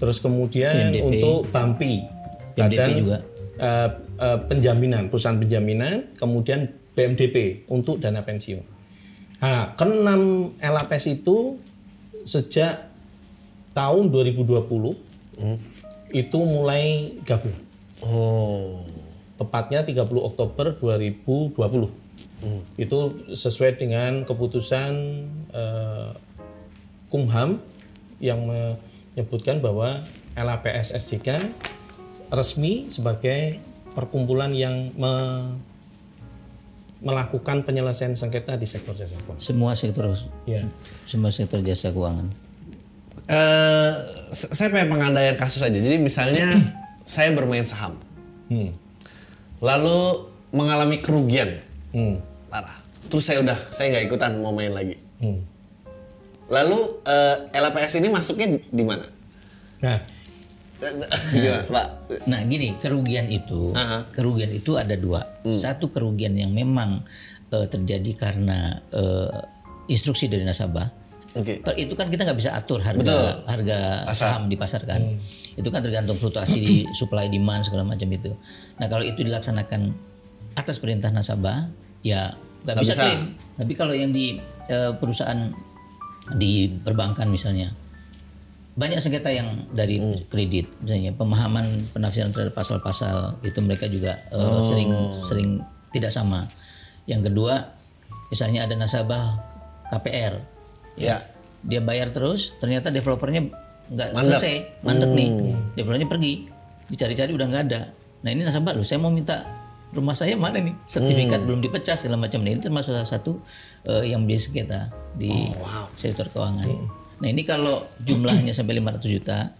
[0.00, 1.04] terus kemudian BNDP.
[1.04, 1.94] untuk BAMPI
[2.56, 3.18] BNDP juga.
[3.60, 3.88] eh,
[4.18, 8.79] eh, penjaminan perusahaan penjaminan kemudian BMDP untuk dana pensiun
[9.40, 11.56] nah keenam LAPS itu
[12.28, 12.92] sejak
[13.72, 14.60] tahun 2020
[16.12, 17.56] itu mulai gabung.
[18.00, 18.84] Oh.
[19.40, 21.56] tepatnya 30 Oktober 2020
[22.76, 22.98] itu
[23.32, 24.92] sesuai dengan keputusan
[25.52, 26.10] eh,
[27.08, 27.60] Kumham
[28.20, 30.04] yang menyebutkan bahwa
[30.36, 31.40] LAPS SJK
[32.28, 33.60] resmi sebagai
[33.96, 35.56] perkumpulan yang me-
[37.00, 39.40] melakukan penyelesaian sengketa di sektor jasa keuangan.
[39.40, 40.04] semua sektor
[40.44, 40.68] Ya.
[41.04, 42.28] semua sektor jasa keuangan.
[43.24, 43.92] Eh,
[44.28, 45.72] s- saya pengen pengandaian kasus aja.
[45.72, 46.44] Jadi misalnya
[47.06, 47.96] saya bermain saham,
[48.46, 48.74] Hmm.
[49.58, 52.18] lalu mengalami kerugian Hmm.
[52.46, 52.76] parah.
[53.06, 54.98] Terus saya udah, saya nggak ikutan mau main lagi.
[55.18, 55.40] Hmm.
[56.46, 59.06] Lalu eh, LPS ini masuknya di mana?
[59.80, 59.98] Nah,
[60.80, 61.86] Gimana, Pak?
[62.26, 64.08] Nah, gini, kerugian itu, Aha.
[64.10, 65.20] kerugian itu ada dua.
[65.44, 67.04] Satu kerugian yang memang
[67.52, 69.30] eh, terjadi karena eh,
[69.92, 70.88] instruksi dari nasabah.
[71.36, 71.62] Oke.
[71.62, 73.78] Per- Itu kan kita nggak bisa atur harga harga
[74.16, 75.20] saham di pasar kan.
[75.54, 78.32] Itu kan tergantung fluktuasi di supply demand segala macam itu.
[78.80, 79.94] Nah, kalau itu dilaksanakan
[80.58, 81.70] atas perintah nasabah,
[82.02, 82.34] ya
[82.66, 83.02] nggak bisa, bisa.
[83.04, 83.20] klaim.
[83.60, 85.52] Tapi kalau yang di eh, perusahaan
[86.30, 87.74] di perbankan misalnya
[88.80, 90.00] banyak sengketa yang dari
[90.32, 94.90] kredit misalnya pemahaman penafsiran terhadap pasal-pasal itu mereka juga eh, sering
[95.28, 95.50] sering
[95.92, 96.48] tidak sama.
[97.04, 97.76] Yang kedua
[98.32, 99.36] misalnya ada nasabah
[99.92, 100.40] KPR
[100.96, 101.20] Ya.
[101.60, 103.52] dia bayar terus ternyata developernya
[103.92, 105.28] nggak selesai mandek nih.
[105.76, 106.32] Developernya pergi
[106.88, 107.80] dicari-cari udah nggak ada.
[108.24, 109.44] Nah ini nasabah loh saya mau minta
[109.92, 110.72] rumah saya mana nih?
[110.88, 112.40] Sertifikat belum dipecah segala macam.
[112.40, 113.36] Nah ini termasuk salah satu
[113.84, 114.80] eh, yang menjadi sengketa
[115.20, 115.52] di
[116.00, 119.52] sektor keuangan nah ini kalau jumlahnya sampai 500 juta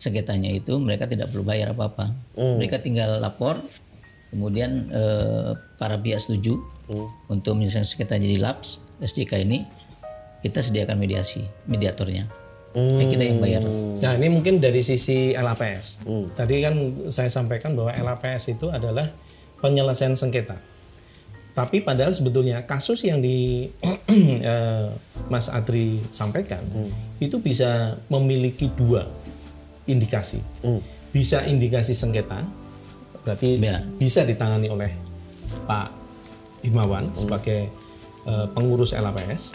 [0.00, 2.10] sengketanya itu mereka tidak perlu bayar apa-apa.
[2.58, 3.60] Mereka tinggal lapor
[4.32, 6.56] kemudian eh, para pihak setuju
[7.28, 9.68] untuk menyelesaikan sengketa jadi laps SJK ini
[10.42, 12.26] kita sediakan mediasi mediatornya.
[12.72, 13.62] Ya, kita yang bayar.
[14.00, 16.08] Nah ini mungkin dari sisi LAPS.
[16.32, 16.74] Tadi kan
[17.12, 19.04] saya sampaikan bahwa LAPS itu adalah
[19.60, 20.56] penyelesaian sengketa.
[21.52, 23.68] Tapi padahal sebetulnya kasus yang di
[24.08, 24.88] eh,
[25.28, 26.64] Mas Adri sampaikan
[27.20, 29.04] itu bisa memiliki dua
[29.84, 30.40] indikasi.
[31.12, 32.40] Bisa indikasi sengketa,
[33.20, 33.84] berarti Ya.
[34.00, 34.90] bisa ditangani oleh
[35.68, 35.92] Pak
[36.64, 37.68] Himawan sebagai
[38.24, 39.52] eh, pengurus LAPS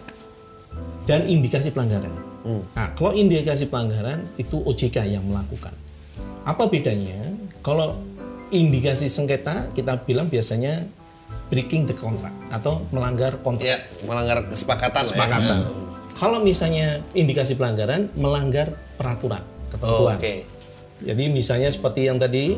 [1.10, 2.14] dan indikasi pelanggaran.
[2.48, 5.76] Nah, kalau indikasi pelanggaran itu OJK yang melakukan.
[6.48, 7.36] Apa bedanya?
[7.60, 8.00] Kalau
[8.56, 10.88] indikasi sengketa kita bilang biasanya
[11.48, 13.66] breaking the contract atau melanggar kontrak.
[13.66, 15.00] Ya, melanggar kesepakatan.
[15.00, 15.08] ya.
[15.08, 15.58] Kesepakatan.
[16.14, 19.70] Kalau misalnya indikasi pelanggaran melanggar peraturan Oh,
[20.08, 20.18] ketentuan.
[20.18, 20.34] Oke.
[20.98, 22.58] Jadi misalnya seperti yang tadi,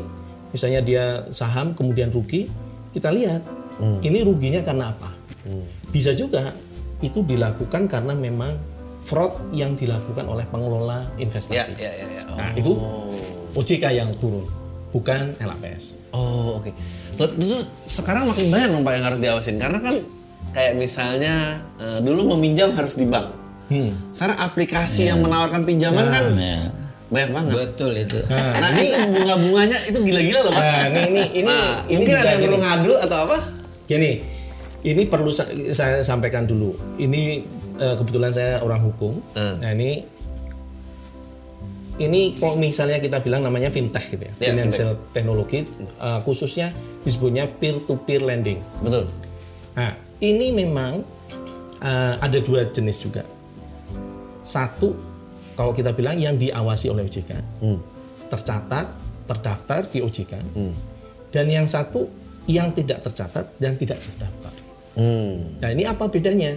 [0.50, 2.48] misalnya dia saham kemudian rugi,
[2.90, 3.42] kita lihat
[4.00, 5.10] ini ruginya karena apa.
[5.88, 6.54] Bisa juga
[7.00, 8.56] itu dilakukan karena memang
[9.00, 11.72] fraud yang dilakukan oleh pengelola Ya, investasi.
[11.76, 12.22] ya, ya, ya.
[12.28, 12.36] Oh.
[12.36, 12.72] Nah itu
[13.52, 14.44] OJK yang turun,
[14.92, 15.96] bukan LAPS.
[16.12, 16.70] Oh, oke.
[16.70, 16.76] Terus
[17.12, 19.94] terus sekarang makin banyak dong Pak yang harus diawasin karena kan
[20.50, 21.34] kayak misalnya
[21.76, 23.30] eh, dulu meminjam harus di bank.
[23.66, 23.94] Hmm.
[24.10, 26.74] Sekarang aplikasi yang menawarkan pinjaman kan Ya,
[27.06, 27.52] banyak banget.
[27.56, 30.62] betul itu Nah, itu bunga-bunganya itu gila-gila loh, Pak.
[30.62, 33.36] Nah, ini ini ini Nah, ini mungkin ada yang perlu ngadu atau apa?
[33.86, 34.12] Gini,
[34.82, 36.74] ini perlu sa- saya sampaikan dulu.
[36.96, 37.22] Ini
[37.76, 39.22] eh, kebetulan saya orang hukum.
[39.32, 39.54] Hmm.
[39.56, 40.02] Nah ini
[42.00, 46.72] ini kalau misalnya kita bilang namanya fintech gitu ya, Ya, financial technology, eh, khususnya
[47.04, 48.64] disebutnya peer to peer lending.
[48.80, 49.04] Betul.
[49.76, 51.04] Nah ini memang
[51.84, 53.22] eh, ada dua jenis juga.
[54.40, 54.96] Satu
[55.52, 57.36] kalau kita bilang yang diawasi oleh OJK,
[58.32, 58.88] tercatat,
[59.28, 60.32] terdaftar di OJK,
[61.28, 62.08] dan yang satu
[62.48, 64.56] yang tidak tercatat dan tidak terdaftar.
[64.96, 65.60] Hmm.
[65.60, 66.56] Nah ini apa bedanya?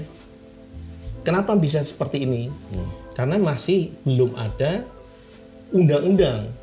[1.27, 2.47] Kenapa bisa seperti ini?
[3.11, 4.87] Karena masih belum ada
[5.73, 6.53] undang-undang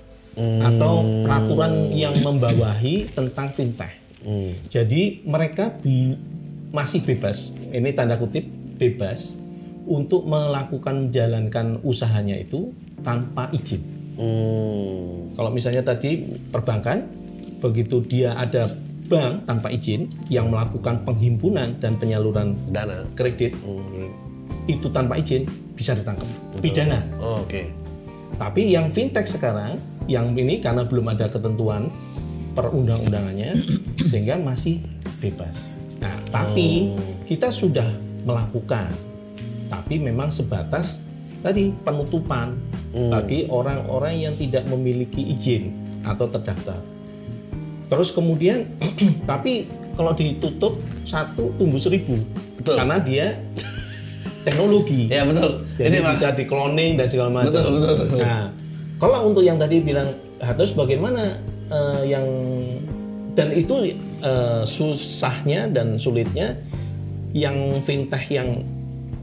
[0.40, 3.92] atau peraturan yang membawahi tentang fintech.
[4.70, 6.16] Jadi mereka be-
[6.70, 8.46] masih bebas, ini tanda kutip
[8.79, 9.37] bebas
[9.85, 12.70] untuk melakukan menjalankan usahanya itu
[13.03, 13.83] tanpa izin.
[14.14, 15.35] Hmm.
[15.35, 16.20] Kalau misalnya tadi
[16.53, 17.09] perbankan,
[17.59, 18.70] begitu dia ada
[19.11, 23.03] bank tanpa izin yang melakukan penghimpunan dan penyaluran Dana.
[23.18, 24.14] kredit Hmm.
[24.70, 26.29] itu tanpa izin bisa ditangkap
[26.62, 27.03] pidana.
[27.18, 27.66] Oh, Oke.
[28.37, 31.90] Tapi yang fintech sekarang yang ini karena belum ada ketentuan
[32.55, 33.59] perundang-undangannya
[34.11, 34.83] sehingga masih
[35.23, 35.71] bebas.
[36.01, 36.97] Nah, tapi
[37.29, 37.87] kita sudah
[38.25, 38.90] melakukan
[39.71, 40.99] tapi memang sebatas
[41.40, 42.59] tadi penutupan
[42.90, 45.71] bagi orang-orang yang tidak memiliki izin
[46.03, 46.83] atau terdaftar.
[47.87, 48.66] Terus kemudian
[49.31, 52.19] tapi kalau ditutup satu tumbuh seribu
[52.59, 52.75] Betul.
[52.79, 53.27] karena dia
[54.42, 55.09] teknologi.
[55.09, 55.64] Ya betul.
[55.76, 57.53] Jadi Ini bisa di cloning dan segala macam.
[57.53, 58.18] Betul, betul, betul.
[58.20, 58.44] Nah,
[58.96, 60.09] kalau untuk yang tadi bilang
[60.40, 61.37] harus bagaimana
[61.68, 62.26] eh, yang
[63.37, 66.57] dan itu eh, susahnya dan sulitnya
[67.31, 68.64] yang fintech yang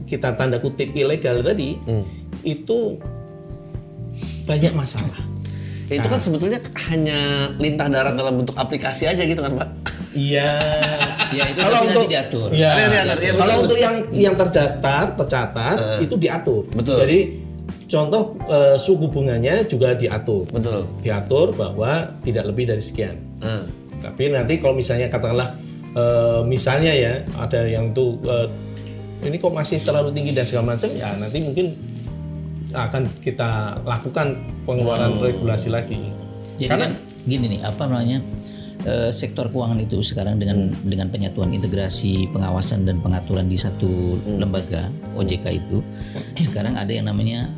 [0.08, 2.04] kita tanda kutip ilegal tadi Hmm.
[2.40, 2.96] itu
[4.48, 5.20] banyak masalah.
[5.88, 6.60] itu kan sebetulnya
[6.92, 9.68] hanya lintah darat dalam bentuk aplikasi aja gitu kan, Pak?
[10.18, 10.50] Iya.
[11.28, 12.48] Ya itu tapi nanti diatur.
[12.50, 13.64] Ya, Nanti diatur, iya, betul, kalau betul.
[13.68, 16.62] untuk yang yang terdaftar, tercatat itu diatur.
[16.74, 16.98] Betul.
[17.04, 17.18] Jadi
[17.86, 20.48] contoh eh, suku bunganya juga diatur.
[20.50, 20.82] Betul.
[21.04, 23.16] Diatur bahwa tidak lebih dari sekian.
[23.44, 23.70] Hmm.
[24.02, 25.54] Tapi nanti kalau misalnya katakanlah
[25.94, 28.18] eh, misalnya ya ada yang tuh
[29.18, 31.74] ini kok masih terlalu tinggi dan segala macam ya nanti mungkin
[32.74, 34.36] akan kita lakukan
[34.68, 36.12] pengeluaran regulasi lagi.
[36.60, 36.92] Jadi kan
[37.24, 38.18] gini nih, apa namanya?
[38.86, 44.92] Eh, sektor keuangan itu sekarang dengan dengan penyatuan integrasi pengawasan dan pengaturan di satu lembaga
[45.18, 45.82] OJK itu
[46.38, 47.50] sekarang ada yang namanya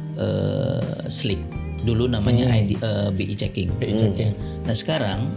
[1.08, 3.68] SLIC dulu namanya ID, eh, BI checking.
[3.80, 4.32] BI checking.
[4.64, 5.28] Nah sekarang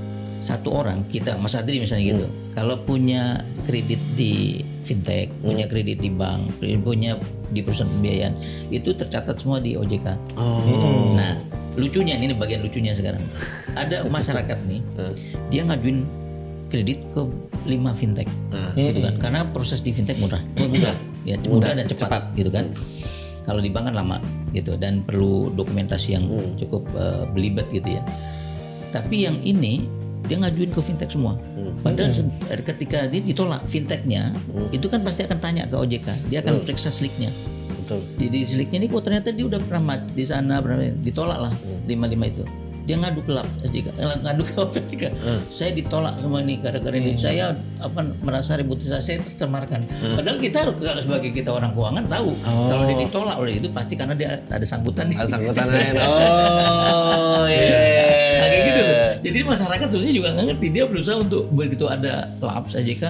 [0.43, 6.11] satu orang kita Mas Adri misalnya gitu, kalau punya kredit di fintech, punya kredit di
[6.11, 7.15] bank, punya
[7.55, 8.33] di perusahaan pembiayaan
[8.67, 10.35] itu tercatat semua di OJK.
[10.35, 11.15] Oh.
[11.15, 11.39] Nah,
[11.75, 13.21] lucunya ini bagian lucunya sekarang.
[13.73, 14.81] Ada masyarakat nih,
[15.49, 16.05] dia ngajuin
[16.67, 17.21] kredit ke
[17.63, 18.27] lima fintech,
[18.75, 19.15] gitu kan?
[19.17, 22.01] Karena proses di fintech murah, mudah, ya mudah, dan cepat,
[22.35, 22.65] gitu kan?
[23.43, 24.17] Kalau di bank kan lama,
[24.49, 26.25] gitu, dan perlu dokumentasi yang
[26.57, 28.03] cukup eh, belibet gitu ya.
[28.89, 29.83] Tapi yang ini
[30.23, 31.35] dia ngajuin ke fintech semua.
[31.81, 32.31] Padahal se-
[32.63, 34.31] ketika dia ditolak fintechnya,
[34.71, 37.27] itu kan pasti akan tanya ke OJK, dia akan periksa sliknya
[37.83, 37.99] Betul.
[38.15, 42.07] di, di seliknya ini kok ternyata dia udah pernah di sana pernah ditolak lah lima
[42.07, 42.47] lima itu.
[42.83, 45.03] Dia ngadu ke lab SJK eh, ngadu ke OPJK
[45.47, 47.15] saya ditolak semua ini gara-gara ini.
[47.15, 49.87] Saya apa merasa reputasi saya tercemarkan.
[50.19, 53.95] Padahal kita harus kalau sebagai kita orang keuangan tahu kalau dia ditolak oleh itu pasti
[53.95, 55.07] karena dia ada sangkutan.
[55.15, 55.95] Ada sangkutan lain.
[55.95, 57.79] Oh, iya.
[58.35, 58.83] Nah, kayak gitu.
[59.31, 60.67] Jadi masyarakat sebenarnya juga nggak ngerti.
[60.75, 63.03] Dia berusaha untuk begitu ada lab SJK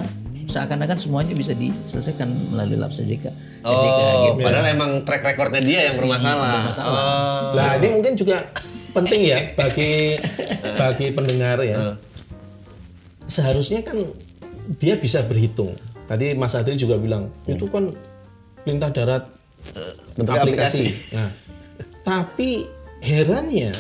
[0.48, 3.26] seakan-akan semuanya bisa diselesaikan melalui lab SJK.
[3.64, 4.44] SJK Oh, gitu.
[4.44, 6.64] padahal emang track recordnya dia yang bermasalah.
[6.64, 6.92] bermasalah.
[6.92, 7.42] Oh.
[7.58, 8.50] Nah, ini mungkin juga
[8.94, 10.18] penting ya bagi
[10.82, 11.98] bagi pendengar ya.
[13.26, 13.98] Seharusnya kan
[14.80, 15.74] dia bisa berhitung.
[16.04, 17.90] Tadi Mas Adri juga bilang, itu kan
[18.68, 19.24] lintah darat
[20.20, 20.86] bentuknya aplikasi.
[21.16, 21.32] Nah,
[22.04, 22.68] tapi
[23.00, 23.72] herannya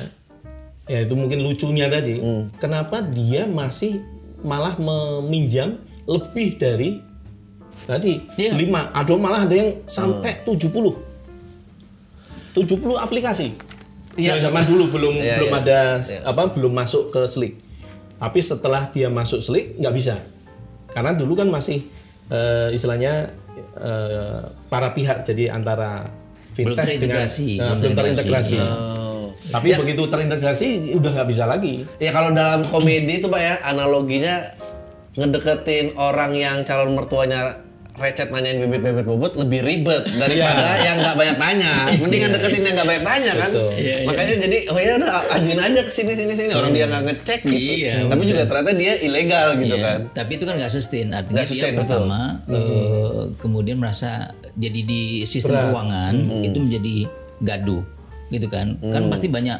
[0.83, 2.19] ya itu mungkin lucunya tadi,
[2.59, 4.03] kenapa dia masih
[4.43, 6.99] malah meminjam lebih dari
[7.83, 8.55] tadi Iya.
[8.55, 10.95] lima, ada malah ada yang sampai 70.
[12.53, 13.55] 70 aplikasi.
[14.13, 14.37] Iya.
[14.37, 15.61] Yang zaman dulu belum Iya, belum iya.
[15.63, 15.79] ada
[16.27, 17.53] apa belum masuk ke Slick.
[18.21, 20.15] Tapi setelah dia masuk Slick nggak bisa.
[20.93, 21.81] Karena dulu kan masih
[22.29, 23.33] eh, istilahnya
[23.81, 26.05] eh, para pihak jadi antara
[26.53, 28.57] Belum fintech dengan terintegrasi, eh, belum belum terintegrasi.
[28.61, 29.33] Oh.
[29.49, 31.81] Tapi begitu terintegrasi udah nggak bisa lagi.
[31.97, 34.39] Ya kalau dalam komedi itu Pak ya analoginya
[35.13, 37.61] ngedeketin orang yang calon mertuanya
[37.93, 41.71] recet nanyain bibit-bibit bobot lebih ribet daripada yang nggak banyak tanya.
[42.01, 43.51] Mendingan deketin yang nggak banyak tanya kan.
[43.53, 43.69] Betul.
[43.77, 44.07] Iya, iya.
[44.09, 47.39] Makanya jadi oh ya udah ajuin aja ke sini sini sini orang dia nggak ngecek
[47.45, 47.73] gitu.
[47.85, 49.99] Iya, Tapi juga ternyata dia ilegal gitu Iya, kan.
[50.09, 51.07] Tapi itu kan nggak sustain.
[51.13, 51.89] Artinya Nggak sustain, dia betul.
[52.01, 54.11] pertama eh, kemudian merasa
[54.57, 55.65] jadi di sistem Berat.
[55.69, 56.95] keuangan itu menjadi
[57.45, 57.83] gaduh,
[58.33, 58.73] gitu kan?
[58.81, 59.59] Kan pasti banyak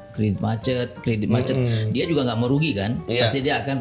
[0.11, 1.55] kredit macet, kredit macet.
[1.89, 2.99] Dia juga nggak mau rugi kan?
[3.05, 3.25] Iya.
[3.25, 3.77] Pasti dia akan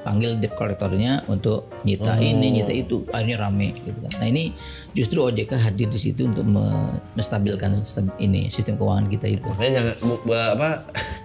[0.00, 4.12] panggil debt collectornya untuk nyita ini, nyita itu, akhirnya rame gitu kan.
[4.18, 4.52] Nah ini
[4.92, 9.48] justru OJK hadir di situ untuk me- menstabilkan sistem ini sistem keuangan kita itu.
[9.48, 10.68] Makanya jangan bu- bu- apa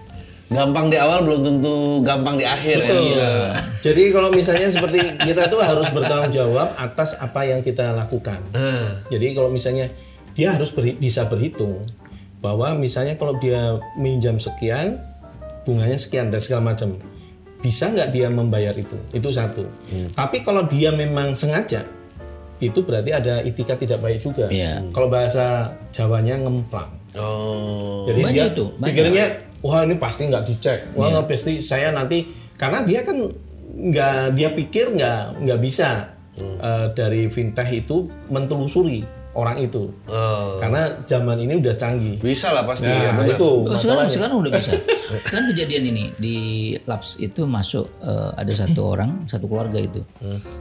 [0.50, 2.88] gampang di awal belum tentu gampang di akhir ya.
[2.88, 3.12] Betul.
[3.80, 8.40] Jadi kalau misalnya seperti kita tuh harus bertanggung jawab atas apa yang kita lakukan.
[8.50, 8.98] Ah.
[9.06, 9.92] Jadi kalau misalnya
[10.32, 11.78] dia harus berhi- bisa berhitung
[12.40, 15.00] bahwa misalnya kalau dia minjam sekian,
[15.68, 16.96] bunganya sekian dan segala macam,
[17.60, 18.96] bisa nggak dia membayar itu?
[19.12, 19.68] Itu satu.
[20.16, 21.84] Tapi kalau dia memang sengaja,
[22.60, 24.48] itu berarti ada itika tidak baik juga.
[24.48, 24.84] Iya.
[24.92, 26.92] Kalau bahasa Jawanya ngemplang.
[27.16, 28.06] Oh.
[28.08, 28.86] Jadi Banyak dia itu, banyak.
[28.94, 29.24] pikirnya
[29.60, 32.24] wah ini pasti nggak dicek, wah nggak pasti saya nanti
[32.56, 33.16] karena dia kan
[33.70, 40.58] nggak dia pikir nggak nggak bisa eh, dari fintech itu mentelusuri orang itu Oh.
[40.58, 42.18] karena zaman ini udah canggih.
[42.18, 43.38] Bisa lah pasti ya Nah benar.
[43.38, 44.74] itu Oh, sekarang sekarang udah bisa.
[45.24, 46.36] kan kejadian ini di
[46.82, 50.02] Labs itu masuk eh, ada satu orang, satu keluarga itu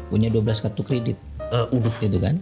[0.06, 1.94] punya 12 kartu kredit, Eh, udah.
[1.98, 2.38] gitu kan?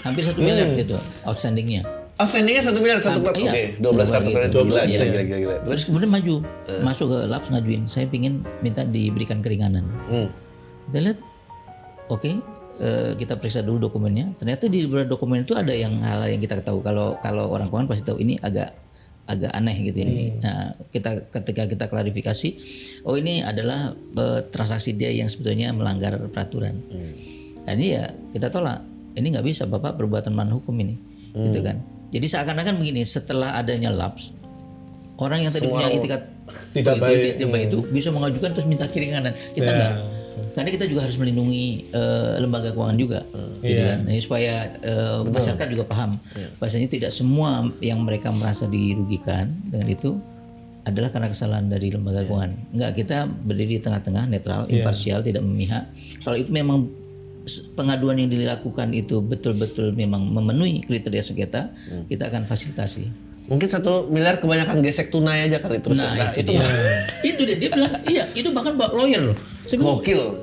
[0.00, 1.82] Hampir satu miliar gitu outstandingnya.
[2.16, 3.74] Outstandingnya satu miliar satu Oke, iya.
[3.74, 5.02] 12 kartu kredit gila, Iya.
[5.04, 5.36] gila, gila.
[5.36, 6.34] Terus, Terus kemudian maju,
[6.80, 9.82] masuk ke Labs ngajuin, saya pingin minta diberikan keringanan.
[10.06, 10.28] hmm.
[10.86, 11.18] Kita lihat,
[12.08, 12.30] oke,
[12.80, 14.34] eh, kita periksa dulu dokumennya.
[14.40, 16.80] Ternyata di beberapa dokumen itu ada yang hal yang kita tahu.
[16.80, 18.72] Kalau kalau orang keuangan pasti tahu ini agak
[19.30, 20.42] agak aneh gitu ini.
[20.42, 22.48] Nah, kita ketika kita klarifikasi,
[23.06, 26.82] oh ini adalah eh, transaksi dia yang sebetulnya melanggar peraturan.
[27.68, 28.82] Nah, ini ya kita tolak.
[29.10, 30.94] Ini nggak bisa, bapak perbuatan melawan hukum ini,
[31.34, 31.82] gitu kan.
[32.14, 34.30] Jadi seakan-akan begini, setelah adanya laps,
[35.18, 36.22] orang yang tadi punya itikat
[37.38, 37.70] Tidak baik.
[37.70, 39.34] itu bisa mengajukan terus minta keringanan.
[39.54, 39.94] Kita Ya, enggak.
[40.50, 43.20] Karena kita juga harus melindungi eh, lembaga keuangan juga,
[43.60, 43.88] gitu Iya.
[43.88, 43.98] kan.
[44.04, 46.16] Ini supaya eh, masyarakat juga paham,
[46.56, 47.48] bahasanya tidak semua
[47.78, 50.16] yang mereka merasa dirugikan dengan itu
[50.82, 52.52] adalah karena kesalahan dari lembaga keuangan.
[52.72, 54.80] Enggak, kita berdiri di tengah-tengah, netral, Iya.
[54.80, 55.84] imparsial, tidak memihak.
[56.20, 56.88] Kalau itu memang
[57.74, 62.04] pengaduan yang dilakukan itu betul-betul memang memenuhi kriteria sengketa, Hmm.
[62.06, 63.08] kita akan fasilitasi.
[63.44, 65.98] Mungkin satu miliar kebanyakan gesek tunai aja kali terus.
[65.98, 66.68] Nah, Nah, itu, itu dia.
[67.26, 69.36] itu dia dia bilang iya itu bahkan bawa lawyer loh.
[69.78, 70.38] Gokil.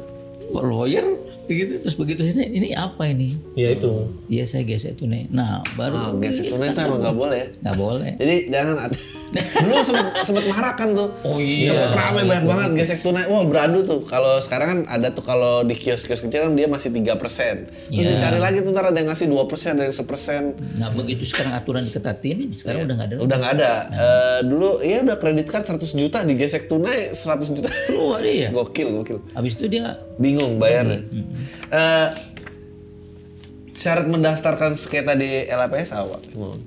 [0.51, 3.33] lawyer begitu terus begitu ini ini apa ini?
[3.53, 4.11] Ya itu.
[4.27, 5.25] Iya saya gesek tunai.
[5.27, 7.47] Nah baru Ah, gesek tunai itu emang nggak boleh ya.
[7.61, 8.11] nggak boleh.
[8.15, 8.97] Jadi jangan ada.
[9.59, 11.11] Dulu sempat sempat marak kan tuh.
[11.21, 11.67] Oh iya.
[11.67, 13.27] Sempat ramai banyak banget gesek tunai.
[13.27, 13.99] Wah, beradu tuh.
[14.01, 17.11] Kalau sekarang kan ada tuh kalau di kios-kios kecil kan dia masih 3%.
[17.11, 18.11] Terus Iya.
[18.13, 20.55] dicari lagi tuh ntar ada yang ngasih 2%, ada yang 1%.
[20.75, 23.15] Nah begitu sekarang aturan diketatin sekarang udah nggak ada.
[23.19, 23.71] Udah nggak ada.
[23.87, 27.67] Eh, dulu ya udah kredit card 100 juta digesek tunai 100 juta.
[27.85, 28.49] Keluar ya.
[28.57, 29.19] gokil, gokil.
[29.31, 29.85] Habis itu dia
[30.17, 31.05] Bingung bayarnya.
[31.71, 32.09] Eh,
[33.77, 35.75] syarat mendaftarkan sengketa di apa?
[36.33, 36.61] Mohon.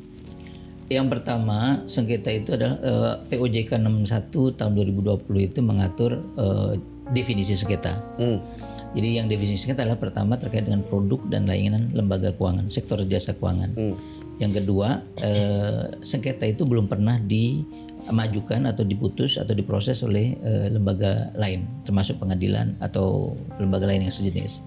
[0.90, 6.74] yang pertama sengketa itu adalah eh, POJK 61 tahun 2020 itu mengatur eh,
[7.14, 8.18] definisi sengketa.
[8.18, 8.42] Hmm.
[8.90, 13.38] Jadi yang definisi sengketa adalah pertama terkait dengan produk dan layanan lembaga keuangan, sektor jasa
[13.38, 13.70] keuangan.
[14.42, 17.20] Yang kedua, eh, sengketa itu belum pernah
[18.02, 24.12] dimajukan atau diputus atau diproses oleh eh, lembaga lain, termasuk pengadilan atau lembaga lain yang
[24.12, 24.64] sejenis.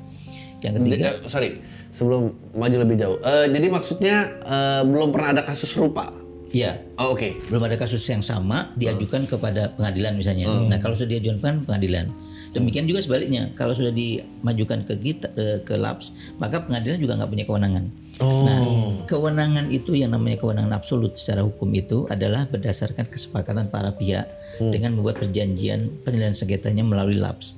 [0.61, 1.49] Yang ketiga, Eh, sorry,
[1.89, 3.17] sebelum maju lebih jauh.
[3.19, 6.11] Eh, jadi maksudnya eh, belum pernah ada kasus serupa.
[6.49, 7.33] ya Oh, oke.
[7.49, 10.45] belum ada kasus yang sama diajukan kepada pengadilan misalnya.
[10.45, 12.13] Nah kalau sudah diajukan pengadilan,
[12.53, 13.51] demikian juga sebaliknya.
[13.57, 17.85] Kalau sudah dimajukan ke kita eh, ke LAPS maka pengadilan juga nggak punya kewenangan.
[18.21, 18.61] Nah
[19.09, 24.29] kewenangan itu yang namanya kewenangan absolut secara hukum itu adalah berdasarkan kesepakatan para pihak
[24.61, 27.57] dengan membuat perjanjian penyelesaian sengketanya melalui LAPS.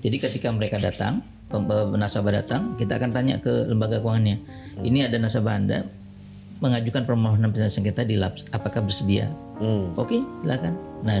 [0.00, 1.20] Jadi ketika mereka datang,
[1.52, 4.40] eh, nasabah datang, kita akan tanya ke lembaga keuangannya,
[4.80, 5.84] ini ada nasabah anda
[6.60, 8.48] mengajukan permohonan penyelesaian sengketa di LAPS.
[8.52, 9.28] Apakah bersedia?
[9.56, 9.96] Hmm.
[9.96, 10.76] Oke, silakan.
[11.04, 11.20] Nah,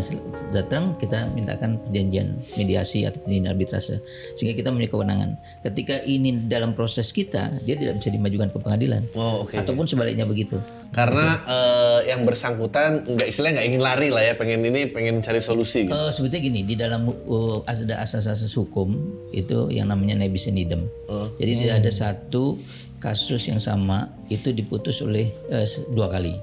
[0.52, 3.96] datang kita mintakan perjanjian mediasi atau perjanjian arbitrase
[4.34, 5.30] sehingga kita punya kewenangan.
[5.64, 9.08] Ketika ini dalam proses kita, dia tidak bisa dimajukan ke pengadilan.
[9.16, 9.56] Oh, oke.
[9.56, 10.60] Ataupun sebaliknya begitu.
[10.92, 15.40] Karena eh, yang bersangkutan nggak istilahnya nggak ingin lari lah ya, pengen ini pengen cari
[15.40, 15.96] solusi gitu.
[15.96, 18.96] Eh, sebetulnya gini, di dalam uh, ada asas-asas hukum
[19.32, 20.88] itu yang namanya nebis in idem.
[21.36, 22.56] Jadi tidak ada satu
[22.96, 26.36] kasus yang sama itu diputus oleh eh, se- dua kali.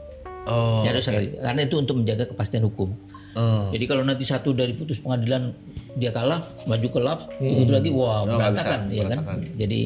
[0.46, 0.84] Oh.
[0.84, 1.34] Ada sekali.
[1.40, 2.92] Karena itu untuk menjaga kepastian hukum.
[3.34, 3.74] Oh.
[3.74, 5.56] Jadi kalau nanti satu dari putus pengadilan
[5.98, 9.20] dia kalah, maju ke lap, itu lagi wah Oh, nggak berantakan, bisa, ya kan?
[9.58, 9.80] Jadi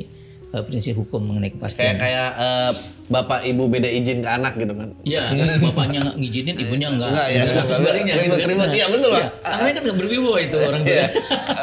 [0.49, 1.95] eh, prinsip hukum mengenai Kayak kepastian.
[1.97, 2.71] kayak eh,
[3.07, 4.89] bapak ibu beda izin ke anak gitu kan.
[5.01, 5.21] Iya,
[5.63, 7.07] bapaknya nggak ngizinin, ibunya nggak.
[7.09, 7.41] Enggak, ya.
[7.47, 8.69] Nah, sebaliknya gitu kan.
[8.69, 9.17] Iya, betul, Pak.
[9.17, 10.91] Iya, Akhirnya kan nggak berwibawa itu orang tua.
[10.91, 11.07] Iya.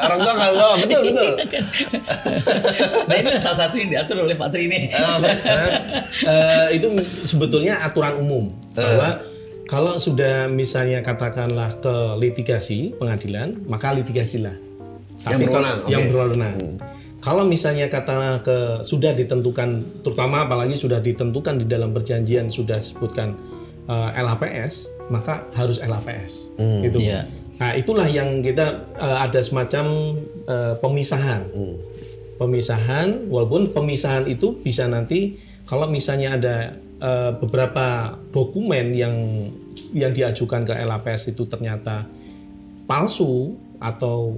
[0.01, 1.31] Orang tua nggak bawa, betul betul.
[3.05, 4.79] nah ini salah satu yang diatur oleh Pak Tri ini.
[6.25, 6.89] Eh, itu
[7.25, 9.21] sebetulnya aturan umum bahwa
[9.67, 14.55] kalau sudah misalnya katakanlah ke litigasi pengadilan maka litigasilah
[15.25, 16.09] Yang kalau- berwenang, yang oke.
[16.09, 16.57] berwenang
[17.25, 23.33] kalau misalnya kata ke sudah ditentukan terutama apalagi sudah ditentukan di dalam perjanjian sudah sebutkan
[23.89, 26.53] eh, LHPS maka harus LHPS
[26.85, 27.01] gitu.
[27.01, 27.25] Iya.
[27.57, 31.49] nah itulah yang kita eh, ada semacam eh, pemisahan.
[32.35, 36.57] Pemisahan walaupun pemisahan itu bisa nanti kalau misalnya ada
[37.01, 39.17] eh, beberapa dokumen yang
[39.97, 42.05] yang diajukan ke LAPS itu ternyata
[42.85, 44.37] palsu atau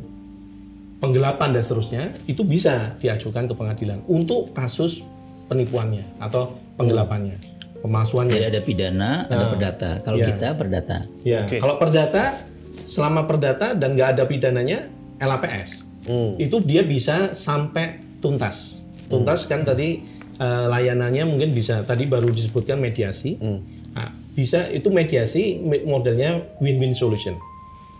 [1.06, 5.06] penggelapan dan seterusnya itu bisa diajukan ke pengadilan untuk kasus
[5.46, 7.38] penipuannya atau penggelapannya
[7.78, 9.90] pemalsuannya Jadi ada pidana, ada perdata.
[10.02, 10.26] Kalau Iya.
[10.34, 10.98] kita perdata.
[11.22, 11.62] Ya, Oke.
[11.62, 12.42] kalau perdata
[12.82, 14.90] selama perdata dan nggak ada pidananya
[15.22, 15.86] LAPS.
[16.06, 16.34] Hmm.
[16.34, 18.82] Itu dia bisa sampai tuntas.
[19.06, 20.02] Tuntas kan tadi
[20.36, 23.38] eh, layanannya mungkin bisa tadi baru disebutkan mediasi.
[23.38, 23.62] Hmm.
[23.94, 27.38] Nah, bisa itu mediasi me- modelnya win-win solution.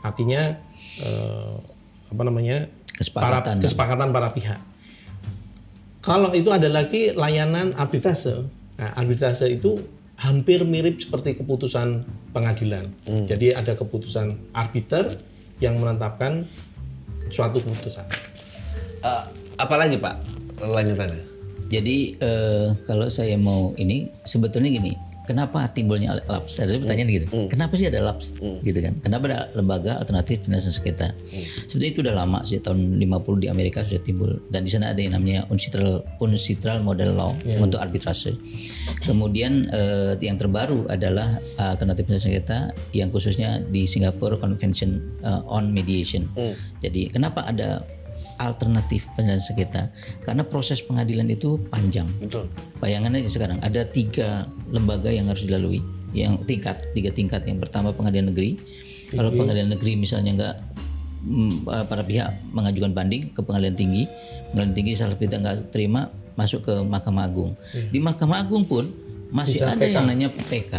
[0.03, 0.61] Artinya
[0.99, 1.55] eh,
[2.07, 2.69] apa namanya?
[2.97, 3.61] Kesepakatan.
[3.61, 4.61] para, kesepakatan para pihak.
[6.01, 8.47] Kalau itu ada lagi layanan arbitrase.
[8.79, 9.83] Nah, arbitrase itu
[10.17, 12.89] hampir mirip seperti keputusan pengadilan.
[13.29, 15.13] Jadi ada keputusan arbiter
[15.61, 16.49] yang menetapkan
[17.29, 18.07] suatu keputusan.
[19.05, 19.23] Eh,
[19.61, 20.15] apalagi Pak
[20.63, 21.23] lanjutannya?
[21.67, 24.95] Jadi eh, kalau saya mau ini sebetulnya gini,
[25.27, 26.63] kenapa timbulnya LAPS?
[26.63, 27.27] Ada pertanyaan gitu.
[27.51, 28.39] Kenapa sih ada LAPS?
[28.63, 28.95] Gitu kan?
[29.03, 31.09] Kenapa ada lembaga alternatif penyelesaian sengketa?
[31.67, 35.01] Sebetulnya itu udah lama sih tahun 50 di Amerika sudah timbul dan di sana ada
[35.03, 38.39] yang namanya uncitral uncitral model law untuk arbitrase.
[39.03, 42.59] Kemudian eh, yang terbaru adalah alternatif penyelesaian sengketa
[42.95, 46.31] yang khususnya di Singapore Convention eh, on Mediation.
[46.81, 47.83] Jadi kenapa ada
[48.37, 49.83] alternatif penyelesaian sengketa
[50.25, 52.09] karena proses pengadilan itu panjang.
[52.21, 52.49] Betul.
[52.81, 55.81] Bayangan aja sekarang ada tiga lembaga yang harus dilalui,
[56.13, 57.45] yang tingkat tiga tingkat.
[57.45, 58.59] Yang pertama pengadilan negeri.
[59.07, 60.55] Kalau pengadilan negeri misalnya nggak
[61.23, 64.03] mm, eh, para pihak mengajukan banding ke pengadilan tinggi,
[64.51, 67.55] pengadilan tinggi salah tidak nggak terima masuk ke Mahkamah Agung.
[67.73, 68.91] Di Mahkamah Agung pun
[69.31, 69.87] masih Bisa ada PK.
[69.91, 70.73] yang namanya PK,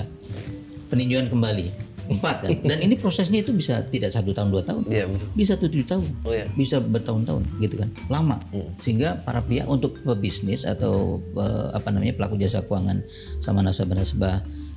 [0.91, 1.86] peninjauan kembali.
[2.07, 2.49] Empat kan.
[2.63, 5.27] Dan ini prosesnya itu bisa tidak satu tahun dua tahun Iya betul.
[5.33, 6.47] bisa tujuh tahun, Oh, iya.
[6.51, 8.39] bisa bertahun-tahun gitu kan, lama.
[8.79, 13.03] Sehingga para pihak untuk pebisnis atau eh, apa namanya pelaku jasa keuangan
[13.39, 14.35] sama nasabah-nasabah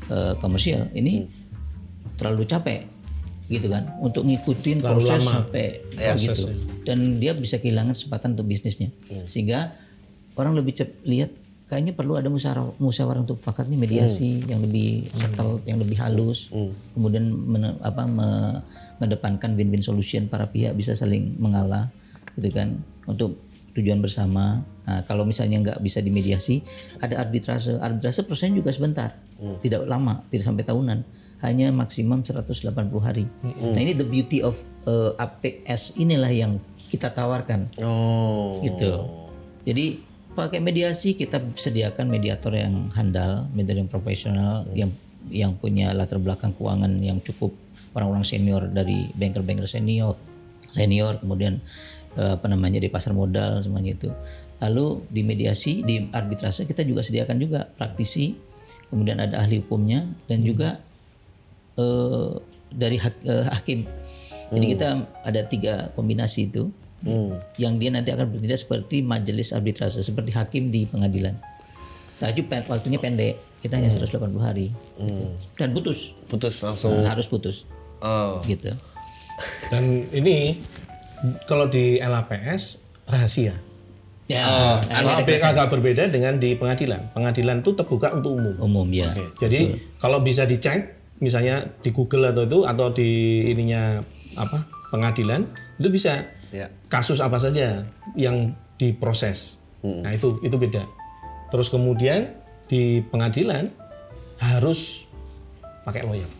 [0.08, 1.26] eh, komersial ini
[2.14, 2.84] terlalu capek
[3.46, 5.32] gitu kan untuk ngikutin Terlalu proses lama.
[5.42, 5.66] sampai
[5.96, 8.94] Ya, gitu dan dia bisa kehilangan kesempatan untuk bisnisnya
[9.26, 9.74] sehingga
[10.32, 11.34] orang lebih cep lihat
[11.70, 16.50] kayaknya perlu ada musyawarah musyawarah untuk fakat nih mediasi yang lebih settle yang lebih halus.
[16.92, 21.86] Kemudian mene- apa mengedepankan win-win solution para pihak bisa saling mengalah
[22.34, 23.38] gitu kan untuk
[23.78, 24.66] tujuan bersama.
[24.82, 26.58] Nah, kalau misalnya nggak bisa dimediasi
[26.98, 29.14] ada arbitrase arbitrase prosesnya juga sebentar.
[29.62, 30.98] Tidak lama tidak sampai tahunan.
[31.40, 32.52] Hanya maksimum 180
[33.00, 33.24] hari.
[33.40, 37.70] Nah ini the beauty of uh, APS inilah yang kita tawarkan.
[37.80, 38.60] Oh.
[38.60, 38.92] gitu.
[39.64, 44.90] Jadi pakai mediasi kita sediakan mediator yang handal, mediator yang profesional, yang
[45.28, 47.52] yang punya latar belakang keuangan yang cukup
[47.92, 50.16] orang-orang senior dari banker-banker senior,
[50.70, 51.58] senior kemudian
[52.16, 54.10] eh, apa namanya di pasar modal semuanya itu.
[54.60, 58.36] Lalu di mediasi, di arbitrase kita juga sediakan juga praktisi,
[58.92, 60.78] kemudian ada ahli hukumnya dan juga
[61.76, 62.32] eh,
[62.70, 63.80] dari hak- eh, hakim.
[64.50, 64.88] Jadi kita
[65.22, 67.40] ada tiga kombinasi itu Hmm.
[67.56, 71.32] yang dia nanti akan bertindak seperti majelis arbitrase seperti hakim di pengadilan.
[72.16, 75.24] Tapi pen- waktunya pendek, kita hanya 180 hari gitu.
[75.56, 76.92] dan putus Putus langsung.
[76.94, 77.64] Nah, harus putus
[78.00, 78.44] Oh.
[78.44, 78.68] gitu.
[79.68, 80.60] Dan ini
[81.44, 82.76] kalau di LAPS
[83.06, 83.56] rahasia.
[84.28, 87.10] Ya, Oh, ada Tapi agak berbeda dengan di pengadilan.
[87.10, 88.54] Pengadilan itu terbuka untuk umum.
[88.60, 89.10] umum ya.
[89.36, 93.10] Jadi kalau bisa dicek, misalnya di Google atau itu atau di
[93.48, 93.98] ininya
[94.32, 96.66] apa pengadilan itu bisa Ya.
[96.90, 97.86] kasus apa saja
[98.18, 99.62] yang diproses.
[99.86, 100.82] Nah itu itu beda.
[101.50, 102.34] Terus kemudian
[102.70, 103.70] di pengadilan
[104.38, 105.06] harus
[105.86, 106.30] pakai lawyer.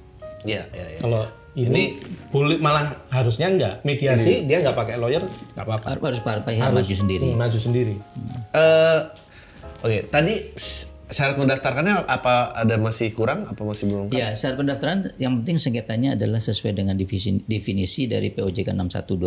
[0.46, 1.00] Iya, iya, iya.
[1.02, 1.22] Kalau
[1.58, 1.98] ini,
[2.30, 5.20] boleh malah harusnya enggak mediasi dia nggak pakai lawyer
[5.58, 5.86] nggak apa-apa.
[5.90, 7.26] Harus harus partai maju sendiri.
[7.34, 7.94] Hmm, maju sendiri.
[8.54, 8.98] Eh,
[9.82, 10.34] oke, tadi
[11.10, 14.14] syarat mendaftarkannya apa ada masih kurang apa masih belum?
[14.14, 19.18] Ya, syarat pendaftaran yang penting sengketanya adalah sesuai dengan divisi, definisi dari POJK 61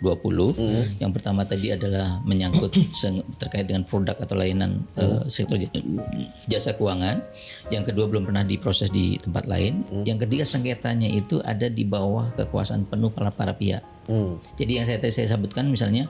[0.00, 1.00] 2020.
[1.00, 2.76] Yang pertama tadi adalah menyangkut
[3.42, 5.72] terkait dengan produk atau layanan eh, sektor j-
[6.46, 7.24] jasa keuangan.
[7.72, 9.82] Yang kedua belum pernah diproses di tempat lain.
[10.04, 13.82] Yang ketiga sengketanya itu ada di bawah kekuasaan penuh para para pihak.
[14.06, 14.38] Hmm.
[14.54, 16.06] Jadi yang saya saya sebutkan misalnya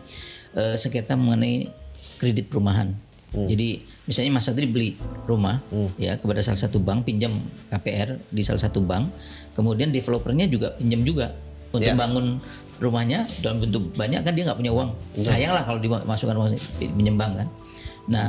[0.58, 1.70] eh, sengketa mengenai
[2.18, 3.05] kredit perumahan.
[3.44, 3.68] Jadi
[4.08, 4.96] misalnya Mas Satri beli
[5.28, 5.60] rumah
[6.00, 7.36] ya kepada salah satu bank pinjam
[7.68, 9.12] KPR di salah satu bank,
[9.52, 11.36] kemudian developernya juga pinjam juga
[11.68, 11.92] untuk Ya.
[11.92, 12.40] bangun
[12.80, 14.90] rumahnya dalam bentuk banyak kan dia nggak punya uang.
[15.20, 16.48] Sayang lah kalau dimasukkan uang
[16.80, 17.48] pinjam bank kan.
[18.08, 18.26] Nah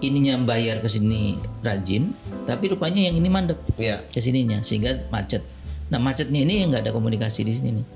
[0.00, 2.12] ininya bayar ke sini rajin,
[2.44, 4.00] tapi rupanya yang ini mandek Iya.
[4.08, 5.44] ke sininya sehingga macet.
[5.92, 7.86] Nah macetnya ini nggak ada komunikasi di sini nih.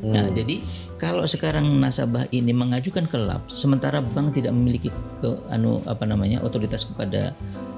[0.00, 0.62] Nah jadi
[0.94, 6.38] kalau sekarang nasabah ini mengajukan ke lab, sementara bank tidak memiliki ke anu apa namanya
[6.40, 7.34] otoritas kepada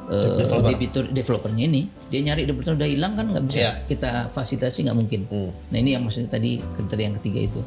[0.06, 3.72] eh, debitur developernya ini, dia nyari developer udah hilang kan nggak bisa Iya.
[3.86, 5.20] kita fasilitasi nggak mungkin.
[5.68, 7.60] Nah ini yang maksudnya tadi kriteria yang ketiga itu.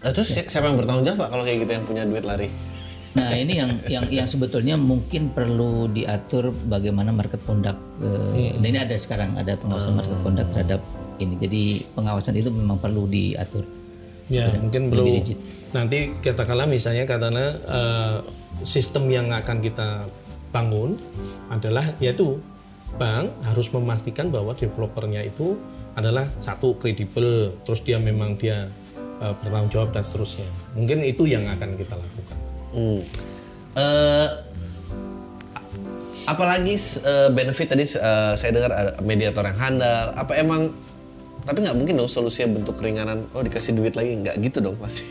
[0.00, 2.48] Nah, terus si- siapa yang bertanggung jawab Pak kalau kayak gitu yang punya duit lari?
[3.10, 7.76] Nah ini yang yang yang sebetulnya mungkin perlu diatur bagaimana market conduct.
[7.98, 10.80] eh, Nah ini ada sekarang ada pengawasan market conduct terhadap
[11.20, 11.36] ini.
[11.36, 11.62] Jadi
[11.94, 13.64] pengawasan itu memang perlu diatur.
[14.30, 15.34] Ya mungkin perlu rigid.
[15.74, 18.16] nanti katakanlah misalnya katakanlah eh,
[18.62, 20.06] sistem yang akan kita
[20.54, 20.94] bangun
[21.50, 22.38] adalah yaitu
[22.94, 25.58] bank harus memastikan bahwa developernya itu
[25.98, 28.70] adalah satu kredibel, terus dia memang dia
[29.18, 30.46] eh, bertanggung jawab dan seterusnya.
[30.78, 32.38] Mungkin itu yang akan kita lakukan.
[32.70, 33.00] Hmm.
[33.74, 34.28] Eh,
[36.30, 36.78] apalagi
[37.34, 40.14] benefit tadi saya dengar ada mediator yang handal.
[40.14, 40.70] Apa emang
[41.42, 43.26] tapi nggak mungkin dong solusinya bentuk keringanan.
[43.32, 45.04] Oh dikasih duit lagi nggak gitu dong pasti.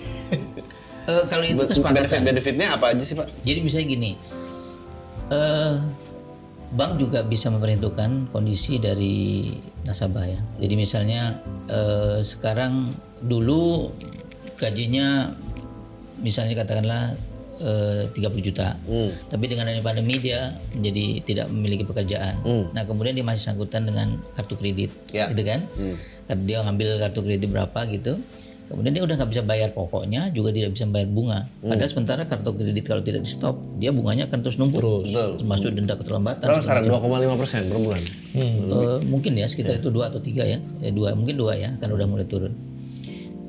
[1.10, 2.22] Eh, kalau itu benefit kesepakatan.
[2.22, 3.28] benefitnya apa aja sih Pak?
[3.42, 4.12] Jadi misalnya gini,
[5.34, 5.74] eh,
[6.70, 9.50] bank juga bisa memperhitungkan kondisi dari
[9.82, 10.40] nasabah ya.
[10.62, 12.94] Jadi misalnya eh, sekarang
[13.26, 13.90] dulu
[14.56, 15.34] gajinya
[16.22, 17.18] misalnya katakanlah
[17.58, 18.78] eh, 30 juta,
[19.28, 22.38] tapi dengan adanya pandemi dia menjadi tidak memiliki pekerjaan.
[22.72, 25.26] Nah kemudian dia masih sangkutan dengan kartu kredit, Ya.
[25.34, 25.66] gitu kan?
[25.76, 25.98] Karena
[26.34, 28.22] Dia ngambil kartu kredit berapa gitu.
[28.70, 31.50] Kemudian dia udah nggak bisa bayar pokoknya, juga tidak bisa bayar bunga.
[31.58, 34.78] Padahal sementara kartu kredit kalau tidak di stop, dia bunganya akan terus numpuk.
[35.42, 36.46] Termasuk denda keterlambatan.
[36.46, 38.04] Berapa sekarang 2,5 persen per bulan.
[38.38, 41.90] Eh, mungkin ya sekitar itu dua atau tiga ya, ya dua mungkin dua ya, kan
[41.90, 42.54] udah mulai turun.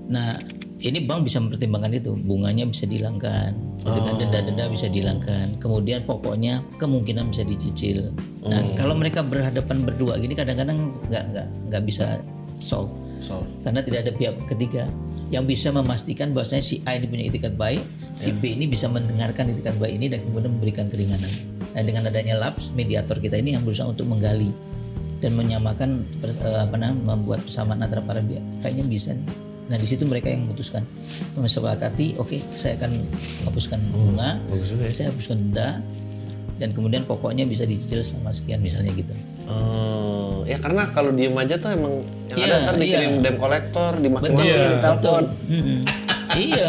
[0.09, 0.41] Nah
[0.81, 3.53] ini bank bisa mempertimbangkan itu, bunganya bisa dihilangkan,
[3.85, 8.09] gitu kan denda-denda bisa dihilangkan, kemudian pokoknya kemungkinan bisa dicicil.
[8.41, 12.25] Nah kalau mereka berhadapan berdua gini kadang-kadang nggak nggak nggak bisa
[12.63, 14.89] solve So, karena tidak ada pihak ketiga
[15.29, 17.85] yang bisa memastikan bahwasanya si A ini punya itikat baik,
[18.17, 21.31] si B ini bisa mendengarkan itikat baik ini dan kemudian memberikan keringanan.
[21.71, 24.51] Nah, dengan adanya labs mediator kita ini yang berusaha untuk menggali
[25.23, 29.11] dan menyamakan eh, apa namanya membuat persamaan antara para pihak kayaknya bisa.
[29.15, 29.29] nih.
[29.71, 30.83] Nah di situ mereka yang memutuskan
[31.39, 33.07] mesepakati, oke saya akan
[33.47, 34.35] hapuskan bunga,
[34.91, 35.79] saya hapuskan denda,
[36.59, 39.15] dan kemudian pokoknya bisa dicicil selama sekian misalnya gitu.
[39.51, 41.95] Eh, ya karena kalau diem aja tuh emang
[42.31, 43.23] yang Iya, ada ntar dikirim iya.
[43.27, 45.25] debt collector, dimaki-maki, Betul, ditelepon.
[46.31, 46.69] Iya.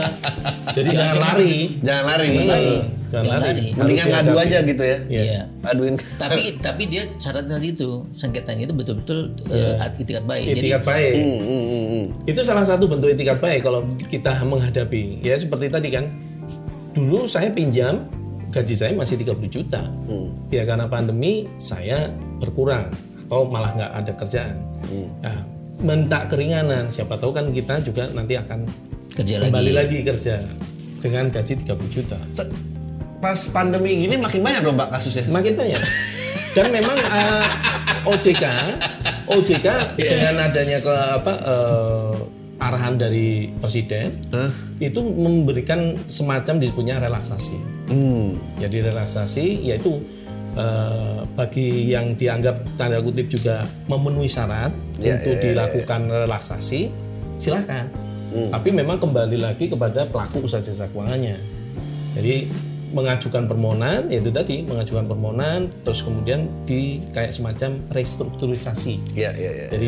[0.74, 1.54] Jadi jangan lari.
[1.86, 2.50] Jangan lari, Jangan betul.
[2.50, 2.76] lari.
[3.12, 3.46] Jangan Jangan lari.
[3.62, 3.66] lari.
[3.78, 4.98] Mendingan Harus ngadu aja gitu ya.
[5.06, 5.42] Iya.
[5.70, 5.96] Aduin.
[6.18, 9.20] tapi tapi dia syarat tadi itu sengketanya itu betul-betul
[9.54, 10.46] eh, itikat baik.
[10.50, 11.14] Jadi Itikat baik.
[11.14, 12.06] Hmm, hmm, hmm, hmm.
[12.26, 15.22] Itu salah satu bentuk itikat baik kalau kita menghadapi.
[15.22, 16.10] Ya seperti tadi kan.
[16.92, 18.10] Dulu saya pinjam
[18.52, 19.82] gaji saya masih 30 juta.
[20.52, 22.92] Ya karena pandemi saya berkurang
[23.28, 24.58] atau malah nggak ada kerjaan.
[25.24, 25.40] Nah,
[25.80, 26.92] minta keringanan.
[26.92, 28.68] Siapa tahu kan kita juga nanti akan
[29.16, 29.48] kerja lagi.
[29.50, 30.36] kembali lagi kerja
[31.00, 32.20] dengan gaji 30 juta.
[33.24, 35.32] Pas pandemi gini makin banyak dong Pak kasusnya.
[35.32, 35.82] Makin banyak.
[36.52, 37.46] Dan memang eh,
[38.12, 38.44] OJK
[39.32, 39.68] OJK
[40.12, 42.21] dengan adanya ke apa eh,
[42.62, 44.54] arahan dari presiden Hah?
[44.78, 47.58] itu memberikan semacam disebutnya relaksasi.
[47.90, 48.38] Hmm.
[48.62, 49.98] Jadi relaksasi yaitu
[50.54, 54.70] eh, bagi yang dianggap tanda kutip juga memenuhi syarat
[55.02, 56.94] Ya, untuk ya, ya, dilakukan relaksasi,
[57.42, 57.90] silakan.
[58.32, 61.36] Tapi memang kembali lagi kepada pelaku usaha jasa keuangannya.
[62.16, 62.48] Jadi
[62.92, 69.00] mengajukan permohonan yaitu tadi mengajukan permohonan terus kemudian di kayak semacam restrukturisasi.
[69.16, 69.68] Iya, iya, iya.
[69.72, 69.88] Jadi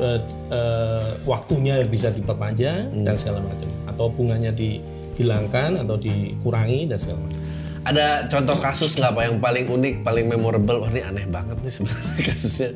[0.00, 0.20] eh,
[0.50, 7.40] eh, waktunya bisa diperpanjang dan segala macam atau bunganya dihilangkan atau dikurangi dan segala macam.
[7.84, 10.80] Ada contoh kasus nggak pak yang paling unik, paling memorable?
[10.80, 12.70] Wah ini aneh banget nih sebenarnya kasusnya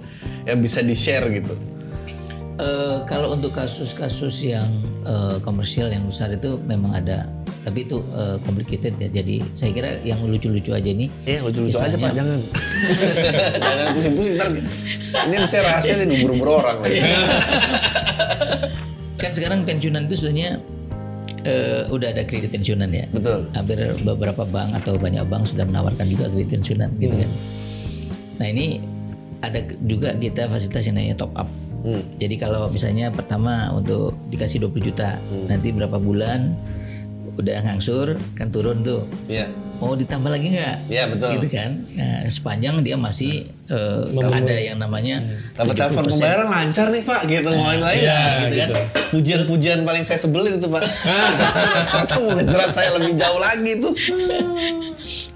[0.44, 1.56] yang bisa di share gitu.
[2.58, 4.66] Eh, kalau untuk kasus-kasus yang
[5.06, 7.30] eh, komersial yang besar itu memang ada,
[7.62, 9.06] tapi itu eh, complicated ya.
[9.14, 11.06] Jadi saya kira yang lucu-lucu aja nih.
[11.30, 12.42] Eh lucu-lucu aja pak, jangan.
[13.62, 14.48] jangan pusing-pusing ntar.
[15.30, 16.98] Ini saya rahasia sih diburu-buru orang lagi.
[19.22, 20.50] Kan sekarang pensiunan itu sebenarnya
[21.46, 23.06] eh, udah ada kredit pensiunan ya.
[23.14, 23.46] Betul.
[23.54, 27.30] Hampir beberapa bank atau banyak bank sudah menawarkan juga kredit pensiunan gitu kan.
[28.42, 28.82] Nah ini
[29.46, 31.46] ada juga kita fasilitas yang namanya top up.
[31.84, 32.02] Hmm.
[32.18, 36.52] Jadi kalau misalnya pertama untuk dikasih 20 juta, nanti berapa bulan
[37.38, 39.06] udah ngangsur kan turun tuh.
[39.30, 39.46] Iya.
[39.78, 40.76] Mau ditambah lagi nggak?
[40.90, 41.30] Iya betul.
[41.38, 41.70] Gitu kan.
[41.94, 45.22] Nah, sepanjang dia masih eh, ada yang namanya
[45.54, 47.98] Dapat telepon pembayaran lancar nih pak, gitu ngomongin lagi.
[48.02, 48.50] Iya, gitu kan.
[48.58, 48.74] gitu.
[49.14, 50.82] Pujian-pujian paling saya sebelin itu pak.
[51.88, 53.94] Ternyata mau ngejerat saya lebih jauh lagi tuh.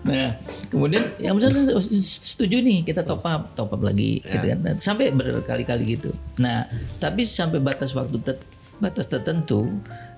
[0.03, 0.29] Nah,
[0.67, 4.59] kemudian yang misalnya setuju nih kita top up, top up lagi gitu kan.
[4.59, 6.11] Nah, sampai berkali-kali gitu.
[6.43, 6.67] Nah,
[6.99, 8.43] tapi sampai batas waktu ter-
[8.83, 9.71] batas tertentu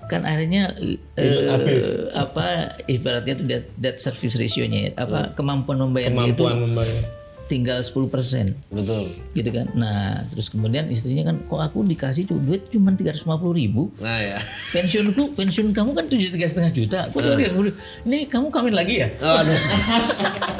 [0.05, 0.73] kan akhirnya
[1.15, 1.97] eh, habis.
[2.11, 2.45] apa
[2.85, 6.97] ibaratnya itu debt, debt service ratio-nya ya, apa kemampuan membayar dia itu Kemampuan membayar.
[7.45, 8.09] tinggal 10%
[8.69, 9.05] Betul.
[9.31, 9.69] gitu kan.
[9.71, 13.21] Nah, terus kemudian istrinya kan kok aku dikasih duit cuma 350
[13.53, 14.41] ribu Nah ya.
[14.71, 17.69] pensiunku pensiun kamu kan tujuh tiga setengah juta kok dari aku
[18.03, 19.59] ini kamu kawin lagi ya Waduh.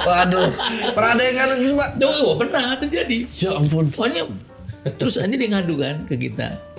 [0.06, 0.50] Waduh.
[0.93, 1.89] Pernah ada yang gitu pak?
[2.04, 3.18] Oh, pernah terjadi.
[3.34, 3.89] Ya ampun.
[3.89, 4.30] Pokoknya
[5.02, 6.74] terus ini dia ngadu kan ke kita.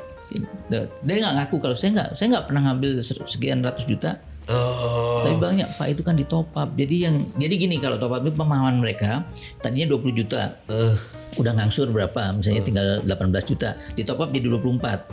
[0.68, 2.91] Dia nggak ngaku kalau saya nggak saya nggak pernah ngambil
[3.27, 4.18] sekian ratus juta.
[4.47, 5.27] Oh.
[5.27, 6.70] Tapi bangnya Pak itu kan di top up.
[6.79, 9.27] Jadi yang jadi gini kalau top up itu pemahaman mereka
[9.59, 10.55] tadinya 20 juta.
[10.70, 10.95] Eh.
[11.37, 12.31] Udah ngangsur berapa?
[12.33, 13.74] Misalnya tinggal 18 juta.
[13.93, 15.11] Di top up jadi 24.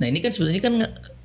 [0.00, 0.74] Nah, ini kan sebenarnya kan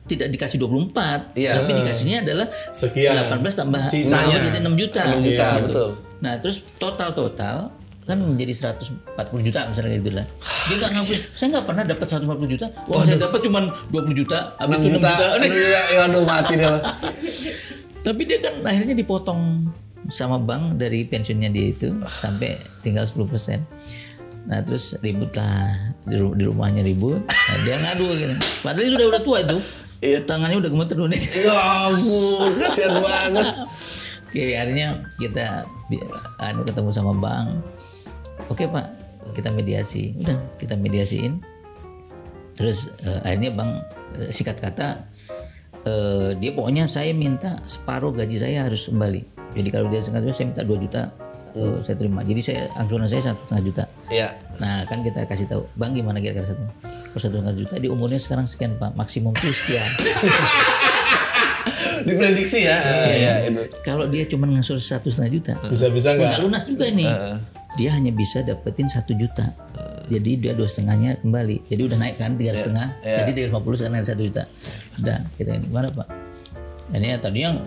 [0.05, 1.57] tidak dikasih 24, Iya.
[1.57, 3.15] tapi dikasihnya adalah Sekian.
[3.15, 4.37] 18 tambah Sisanya.
[4.37, 5.01] jadi 6 juta.
[5.07, 5.65] 6 juta, Gitu.
[5.65, 5.89] betul.
[6.21, 7.71] Nah, terus total-total
[8.05, 9.01] kan menjadi 140
[9.41, 10.25] juta misalnya gitu lah.
[10.69, 12.65] Dia nggak ngaku, saya nggak pernah dapat 140 juta.
[12.85, 15.09] Uang saya dapat cuma 20 juta, habis 6 itu 6 juta.
[15.09, 15.25] juta.
[15.41, 15.81] 6 juta.
[15.89, 16.73] Ya aduh mati dia.
[18.05, 19.41] Tapi dia kan akhirnya dipotong
[20.13, 21.89] sama bank dari pensiunnya dia itu
[22.21, 23.25] sampai tinggal 10%.
[24.45, 25.73] Nah terus ribut lah
[26.05, 27.25] di, ru- di rumahnya ribut.
[27.25, 28.33] Nah, dia ngadu gitu.
[28.61, 29.57] Padahal itu udah udah tua itu.
[30.05, 30.19] Iya.
[30.29, 31.21] Tangannya udah gemeter dulu nih.
[31.41, 31.57] Ya
[31.89, 33.47] ampun, kasihan banget.
[34.29, 34.87] Oke, akhirnya
[35.17, 35.65] kita
[36.37, 37.49] anu ketemu sama bank.
[38.45, 38.85] Oke pak,
[39.33, 40.13] kita mediasi.
[40.21, 41.41] Udah kita mediasiin.
[42.55, 43.71] Terus eh, akhirnya bank
[44.15, 45.03] eh, sikat kata
[45.83, 49.21] eh, dia pokoknya saya minta separuh gaji saya harus kembali.
[49.55, 51.01] Jadi kalau dia setengah juta, saya minta 2 juta
[51.57, 52.21] eh, saya terima.
[52.21, 53.83] Jadi saya angsuran saya satu setengah juta.
[54.07, 54.29] Iya.
[54.61, 56.63] Nah kan kita kasih tahu, bang gimana kira-kira satu?
[57.17, 59.89] Satu setengah juta di umurnya sekarang sekian pak, maksimum tuh sekian.
[62.05, 62.77] Diprediksi ya.
[63.09, 63.61] Iya, itu.
[63.81, 66.37] Kalau dia cuma ngangsur satu setengah juta, Bisa-bisa nggak?
[66.37, 67.09] lunas juga nih.
[67.75, 69.51] Dia hanya bisa dapetin satu juta.
[70.05, 71.65] Jadi dia dua setengahnya kembali.
[71.67, 72.95] Jadi udah naik kan tiga setengah.
[73.03, 74.43] Jadi tiga lima puluh sekarang ada satu juta.
[75.01, 76.07] Udah kita ini gimana pak?
[76.93, 77.57] Ini ya tadi yang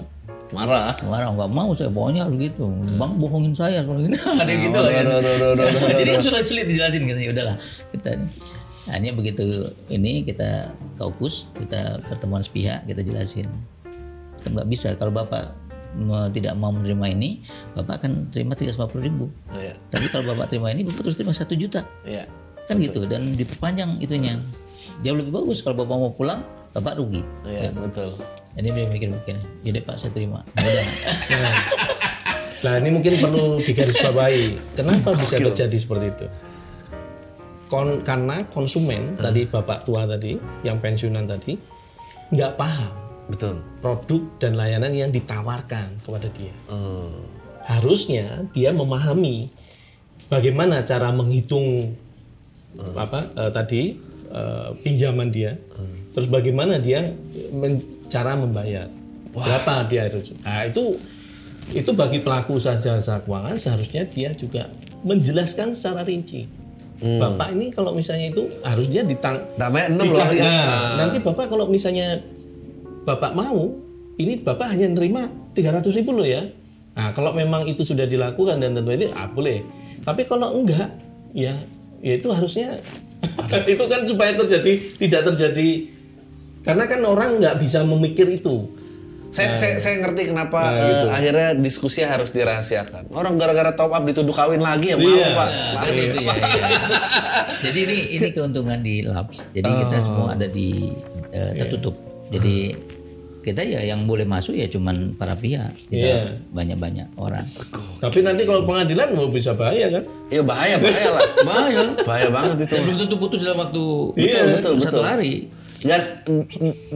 [0.48, 0.96] Marah.
[1.04, 2.72] marah nggak mau saya pokoknya harus gitu.
[2.96, 4.16] Bang bohongin saya kalau gini.
[4.40, 4.92] Ada yang gitu lah.
[4.96, 5.04] kan.
[5.92, 7.20] Jadi kan sulit sulit dijelasin gitu.
[7.20, 7.56] Ya udahlah
[7.92, 8.10] kita.
[8.88, 9.44] Hanya begitu
[9.92, 13.44] ini kita kaukus, kita pertemuan sepihak, kita jelasin.
[14.40, 15.52] Kita nggak bisa kalau bapak
[16.30, 17.42] tidak mau menerima ini,
[17.74, 19.32] bapak akan terima 350 ribu.
[19.56, 19.74] Iya.
[19.88, 21.82] Tapi kalau bapak terima ini, bapak terus terima satu juta.
[22.04, 22.28] Iya.
[22.68, 24.36] Kan gitu dan diperpanjang itunya.
[25.00, 26.40] Jauh lebih bagus kalau bapak mau pulang,
[26.76, 27.24] bapak rugi.
[27.48, 28.20] Iya, betul.
[28.58, 30.42] Jadi dia mikir-mikir, jadi pak saya terima.
[30.58, 30.86] Ya Udah.
[32.66, 34.74] Nah ini mungkin perlu digarisbawahi.
[34.74, 36.26] Kenapa bisa terjadi seperti itu?
[37.68, 41.54] Kon- karena konsumen tadi bapak tua tadi yang pensiunan tadi
[42.32, 43.60] nggak paham Betul.
[43.84, 46.54] produk dan layanan yang ditawarkan kepada dia.
[46.66, 47.28] Hmm.
[47.68, 49.52] Harusnya dia memahami
[50.32, 51.92] bagaimana cara menghitung
[52.96, 53.82] apa eh, tadi
[54.32, 55.56] eh, pinjaman dia,
[56.12, 57.12] terus bagaimana dia
[57.52, 58.88] men- cara membayar,
[59.32, 60.32] berapa dia harus.
[60.40, 60.96] Nah itu
[61.76, 64.72] itu bagi pelaku usaha jasa keuangan seharusnya dia juga
[65.04, 66.48] menjelaskan secara rinci.
[66.98, 70.50] Bapak ini kalau misalnya itu harusnya ditang Namanya dikasih, Iya.
[70.66, 72.18] nah, nanti bapak kalau misalnya
[73.08, 73.72] bapak mau
[74.20, 75.24] ini bapak hanya nerima
[75.56, 76.44] 300 ribu loh ya
[76.92, 79.64] nah kalau memang itu sudah dilakukan dan tentu itu ah boleh
[80.04, 80.92] tapi kalau enggak
[81.32, 81.56] ya
[81.98, 82.76] ya itu harusnya
[83.72, 85.70] itu kan supaya terjadi tidak terjadi
[86.60, 88.68] karena kan orang nggak bisa memikir itu
[89.28, 91.06] Saya, saya, saya ngerti kenapa Nah, eh, gitu.
[91.12, 93.12] akhirnya diskusi harus dirahasiakan.
[93.12, 95.36] Orang gara-gara top up dituduh kawin lagi ya mau Iya.
[95.36, 95.48] pak.
[95.52, 96.64] Nah, kan itu ya, ya.
[97.60, 99.52] Jadi ini ini keuntungan di labs.
[99.52, 100.96] Jadi kita semua ada di
[101.28, 101.92] eh, tertutup.
[102.32, 102.72] Jadi
[103.38, 106.18] kita ya yang boleh masuk ya cuman para pihak, tidak Iya.
[106.50, 107.46] banyak-banyak orang.
[107.96, 110.04] Tapi nanti kalau pengadilan mau bisa bahaya kan?
[110.28, 111.22] Iya bahaya bahaya lah.
[111.42, 111.80] Bahaya.
[112.02, 112.74] bahaya banget itu.
[112.74, 113.82] Dan belum tentu putus dalam waktu
[114.14, 115.04] Iya, betul, satu betul.
[115.04, 115.34] hari.
[115.78, 116.00] Dan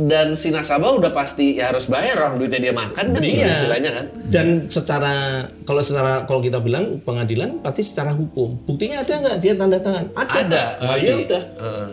[0.03, 3.47] dan si nasabah udah pasti ya harus bayar orang duitnya dia makan kan Iya.
[3.49, 4.05] istilahnya kan.
[4.27, 5.13] Dan secara
[5.63, 8.59] kalau secara kalau kita bilang pengadilan pasti secara hukum.
[8.65, 10.11] Buktinya ada nggak dia tanda tangan?
[10.13, 10.35] Ada.
[10.43, 11.05] Ada, Ah, berarti.
[11.05, 11.43] ya udah.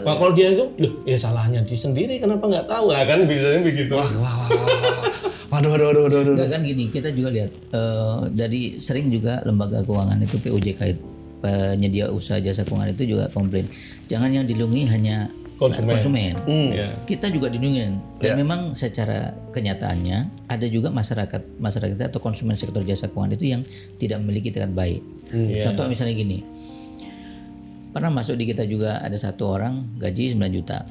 [0.01, 2.85] Wah, kalau dia itu, loh, ya salahnya di sendiri kenapa nggak tahu?
[2.89, 3.93] Ah, kan biasanya begitu.
[3.93, 5.01] Wah, wah, wah, wah.
[5.49, 6.33] Waduh, waduh, waduh, waduh, waduh.
[6.35, 11.03] Enggak kan gini, kita juga lihat eh, dari sering juga lembaga keuangan itu POJK itu,
[11.39, 13.65] penyedia usaha jasa keuangan itu juga komplain.
[14.05, 15.29] Jangan yang dilindungi hanya
[15.59, 16.33] Konsumen.
[16.71, 16.95] Ya.
[17.03, 22.79] Kita juga dilindungi dan memang secara kenyataannya ada juga masyarakat masyarakat kita atau konsumen sektor
[22.81, 23.61] jasa keuangan itu yang
[23.99, 25.03] tidak memiliki tingkat baik.
[25.29, 25.67] Iya.
[25.67, 26.39] Contoh misalnya gini.
[27.89, 30.85] Pernah masuk di kita juga ada satu orang gaji 9 juta.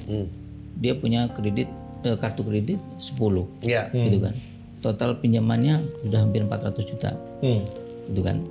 [0.77, 1.71] Dia punya kredit
[2.03, 3.16] eh, kartu kredit 10
[3.64, 3.89] Iya.
[3.89, 4.35] gitu kan.
[4.79, 7.11] Total pinjamannya sudah hampir 400 juta
[7.41, 7.64] Hmm.
[8.07, 8.43] gitu kan.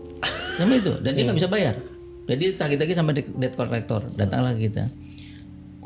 [0.58, 1.76] Sama itu dan dia nggak bisa bayar.
[2.26, 4.90] Jadi tagih-tagih sama debt collector datanglah kita.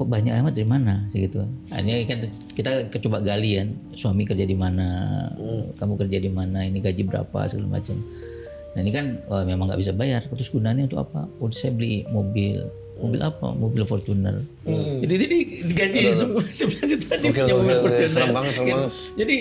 [0.02, 1.45] Kok banyak amat dari mana segitu.
[1.70, 2.20] Akhirnya kan
[2.58, 2.70] kita
[3.06, 5.30] coba gali kan, suami kerja di mana,
[5.78, 8.02] kamu kerja di mana, ini gaji berapa segala macam.
[8.74, 10.26] Nah ini kan wah, memang nggak bisa bayar.
[10.26, 11.30] Terus gunanya untuk apa?
[11.38, 12.66] Oh saya beli mobil.
[12.97, 13.54] Mobil apa?
[13.54, 14.41] Mobil Fortuner.
[14.66, 15.36] Jadi jadi
[15.70, 15.97] digaji
[16.49, 17.78] sembilan juta oke, mobil.
[17.86, 18.10] Fortuner.
[18.10, 18.74] Serem banget, serem Gitu.
[18.74, 18.91] banget.
[19.22, 19.36] Jadi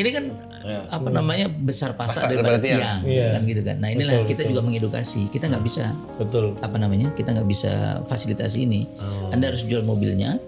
[0.00, 0.24] ini kan
[0.66, 2.78] apa namanya besar pasar, Pasar daripada daripada tiang.
[2.78, 3.26] tiang, Iya.
[3.30, 3.76] kan gitu kan.
[3.78, 5.28] Nah inilah kita juga mengedukasi.
[5.28, 5.84] Kita nggak bisa
[6.16, 6.58] Betul.
[6.58, 7.72] apa namanya kita nggak bisa
[8.04, 8.86] fasilitasi ini.
[8.96, 9.30] Oh.
[9.30, 10.42] Anda harus jual mobilnya.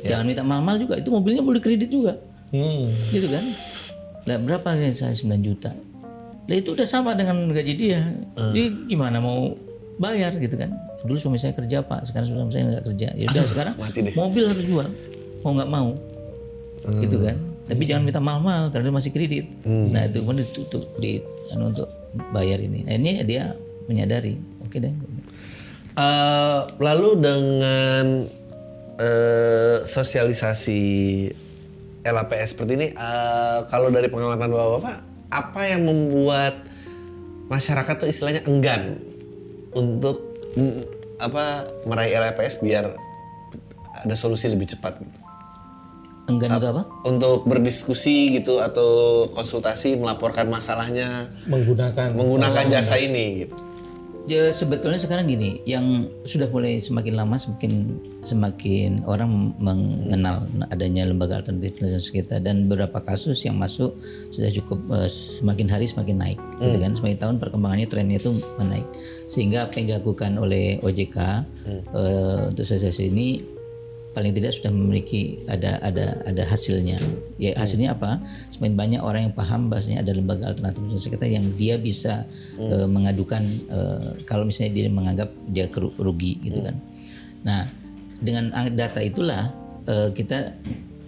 [0.00, 0.14] Ya.
[0.14, 0.94] Jangan minta mahal juga.
[0.94, 2.18] Itu mobilnya boleh kredit juga,
[2.50, 2.90] Hmm.
[3.08, 3.44] gitu kan.
[4.24, 5.70] Lah berapa nih saya 9 juta.
[6.46, 8.02] Lah itu udah sama dengan gaji dia.
[8.50, 9.54] Dia gimana mau
[9.96, 10.70] bayar gitu kan?
[11.02, 13.08] Dulu suami saya kerja pak, sekarang suami saya nggak kerja.
[13.14, 14.14] Ya udah sekarang mati deh.
[14.14, 14.86] mobil harus jual,
[15.40, 15.94] mau nggak mau,
[16.98, 17.36] gitu kan?
[17.66, 19.50] Tapi jangan minta mahal-mahal karena masih kredit.
[19.66, 21.18] Nah itu kemudian ditutup di
[21.50, 21.90] anu, untuk
[22.30, 22.86] bayar ini.
[22.86, 23.58] Nah ini dia
[23.90, 24.94] menyadari, oke deh.
[25.96, 28.28] Eh, lalu dengan
[29.00, 30.82] eh, sosialisasi
[32.06, 34.96] LAPS seperti ini, eh, kalau dari pengamatan bapak-bapak,
[35.32, 36.54] apa yang membuat
[37.50, 39.00] masyarakat tuh istilahnya enggan
[39.74, 40.22] untuk
[40.54, 40.84] mm,
[41.18, 42.94] apa meraih LAPS biar
[43.96, 45.25] ada solusi lebih cepat gitu?
[46.26, 46.82] Enggan juga apa?
[47.06, 53.54] Untuk berdiskusi gitu atau konsultasi melaporkan masalahnya Menggunakan menggunakan jasa ini gitu.
[54.26, 57.94] Ya sebetulnya sekarang gini, yang sudah mulai semakin lama semakin
[58.26, 63.94] semakin orang mengenal adanya lembaga alternatif penelitian kita dan beberapa kasus yang masuk
[64.34, 66.98] sudah cukup eh, semakin hari semakin naik, gitu kan?
[66.98, 68.82] Semakin tahun perkembangannya trennya itu menaik,
[69.30, 71.18] sehingga apa yang dilakukan oleh OJK
[71.94, 73.54] eh, untuk asosiasi ini
[74.16, 76.96] paling tidak sudah memiliki ada ada ada hasilnya.
[77.36, 78.24] Ya hasilnya apa?
[78.48, 82.24] Semakin banyak orang yang paham bahasanya ada lembaga alternatif kita yang dia bisa
[82.56, 85.68] eh, mengadukan eh, kalau misalnya dia menganggap dia
[86.00, 86.80] rugi gitu kan.
[87.44, 87.68] Nah,
[88.24, 89.52] dengan data itulah
[89.84, 90.56] eh, kita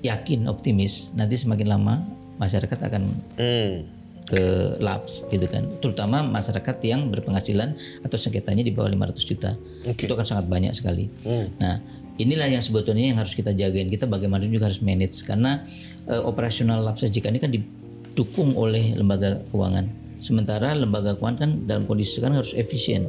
[0.05, 2.05] yakin optimis nanti semakin lama
[2.37, 3.03] masyarakat akan
[3.41, 3.83] Hmm.
[4.29, 7.73] ke labs gitu kan terutama masyarakat yang berpenghasilan
[8.05, 9.57] atau sengketanya di bawah 500 juta
[9.89, 11.09] itu akan sangat banyak sekali
[11.57, 11.81] nah
[12.19, 13.89] inilah yang sebetulnya yang harus kita jagain.
[13.89, 15.23] Kita bagaimana juga harus manage.
[15.25, 15.63] Karena
[16.11, 19.89] eh, operasional labs SJK ini kan didukung oleh lembaga keuangan.
[20.19, 23.07] Sementara lembaga keuangan kan dalam kondisi sekarang harus efisien.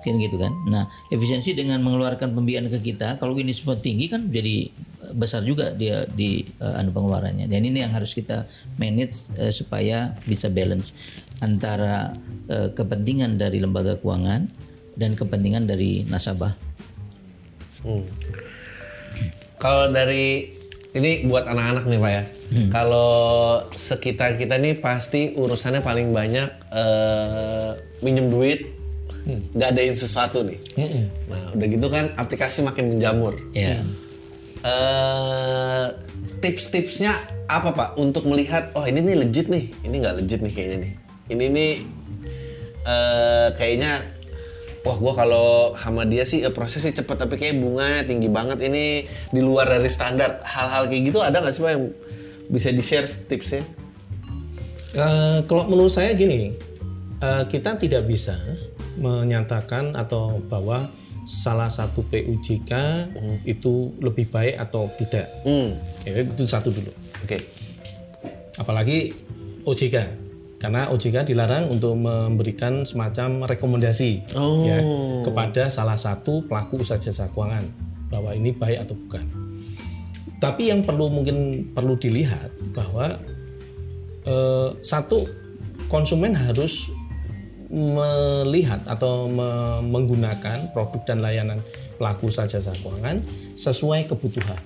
[0.00, 0.50] Kan gitu kan?
[0.66, 4.72] Nah efisiensi dengan mengeluarkan pembiayaan ke kita kalau ini semua tinggi kan jadi
[5.14, 7.46] besar juga dia di eh, anu pengeluarannya.
[7.48, 8.48] Dan ini yang harus kita
[8.80, 10.96] manage eh, supaya bisa balance
[11.38, 12.12] antara
[12.50, 14.48] eh, kepentingan dari lembaga keuangan
[14.98, 16.67] dan kepentingan dari nasabah.
[19.58, 20.54] Kalau dari
[20.94, 22.22] ini buat anak-anak nih pak ya.
[22.72, 27.70] Kalau sekitar kita nih pasti urusannya paling banyak eh,
[28.00, 28.64] minjem duit,
[29.52, 30.58] ngadain sesuatu nih.
[31.28, 33.36] Nah udah gitu kan aplikasi makin menjamur.
[33.52, 33.84] Ya.
[34.64, 35.86] Eh,
[36.40, 37.12] tips-tipsnya
[37.48, 40.92] apa pak untuk melihat oh ini nih legit nih, ini nggak legit nih kayaknya nih.
[41.28, 41.72] Ini nih
[42.88, 43.92] eh, kayaknya
[44.82, 49.02] wah gua kalau sama dia sih eh, prosesnya cepet tapi kayak bunganya tinggi banget ini
[49.28, 50.42] di luar dari standar.
[50.42, 51.84] Hal-hal kayak gitu ada nggak sih pak yang
[52.48, 53.62] bisa di share tipsnya?
[54.90, 56.56] Eh, kalau menurut saya gini,
[57.18, 58.38] eh, kita tidak bisa
[58.96, 60.88] menyatakan atau bahwa
[61.22, 62.72] salah satu PUJK
[63.44, 65.28] itu lebih baik atau tidak.
[65.44, 66.88] Hmm, Ya, itu satu dulu.
[67.20, 67.38] oke.
[68.58, 69.14] apalagi
[69.62, 69.96] OJK
[70.58, 74.26] karena OJK dilarang untuk memberikan semacam rekomendasi
[74.66, 74.78] ya
[75.22, 77.62] kepada salah satu pelaku usaha jasa keuangan
[78.10, 79.26] bahwa ini baik atau bukan.
[80.38, 83.18] Tapi yang perlu mungkin perlu dilihat bahwa
[84.26, 85.26] eh, satu
[85.86, 86.90] konsumen harus
[87.68, 91.60] melihat atau me- menggunakan produk dan layanan
[92.00, 93.22] pelaku usaha jasa keuangan
[93.54, 94.58] sesuai kebutuhan.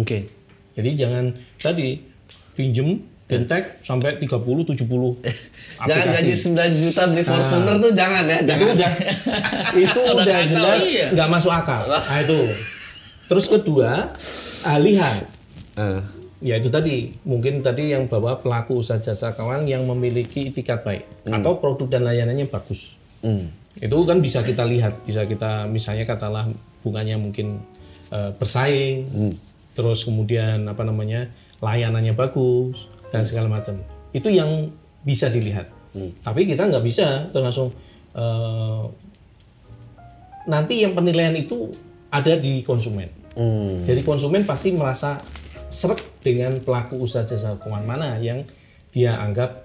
[0.00, 0.32] Oke.
[0.76, 2.00] Jadi jangan tadi
[2.56, 4.86] pinjem gentek sampai 30 70
[5.90, 8.38] Jangan gaji 9 juta beli Fortuner tuh jangan ya.
[8.40, 8.72] itu Jangan.
[8.72, 8.92] udah
[9.84, 11.06] itu udah jelas iya.
[11.12, 11.84] nggak masuk akal.
[11.84, 12.40] Nah itu.
[13.26, 14.14] Terus kedua,
[14.78, 15.36] lihat
[15.76, 16.00] Eh,
[16.40, 21.04] ya itu tadi mungkin tadi yang bahwa pelaku usaha jasa keuangan yang memiliki itikat baik
[21.28, 22.96] atau produk dan layanannya bagus.
[23.20, 23.52] hmm.
[23.76, 26.48] itu kan bisa kita lihat bisa kita misalnya katalah
[26.80, 27.60] bunganya mungkin
[28.08, 29.36] eh, bersaing
[29.76, 31.28] terus kemudian apa namanya
[31.60, 33.78] layanannya bagus dan segala macam.
[34.10, 34.70] Itu yang
[35.06, 35.70] bisa dilihat.
[35.96, 37.68] Tapi kita nggak bisa terus langsung
[38.12, 38.84] eh,
[40.46, 41.72] nanti yang penilaian itu
[42.12, 43.28] ada di konsumen.
[43.36, 43.84] Hmm.
[43.84, 45.20] jadi konsumen pasti merasa
[45.68, 48.48] seret dengan pelaku usaha jasa keuangan mana yang
[48.96, 49.60] dia anggap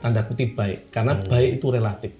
[0.00, 0.88] tanda kutip baik.
[0.88, 2.12] Karena baik itu relatif.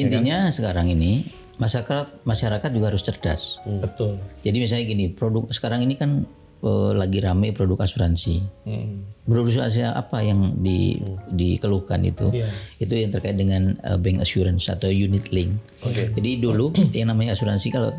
[0.00, 1.28] Intinya sekarang ini
[1.60, 3.60] masyarakat masyarakat juga harus cerdas.
[3.68, 4.16] betul.
[4.40, 6.24] Jadi misalnya gini, produk sekarang ini kan
[6.62, 8.36] eh, lagi rame produk asuransi.
[8.64, 9.10] Hmm.
[9.22, 10.98] Produk asuransi apa yang di,
[11.30, 12.30] dikeluhkan itu?
[12.30, 12.48] Iya.
[12.78, 15.58] Itu yang terkait dengan eh, bank assurance atau unit link.
[15.82, 17.90] Jadi dulu yang namanya asuransi kalau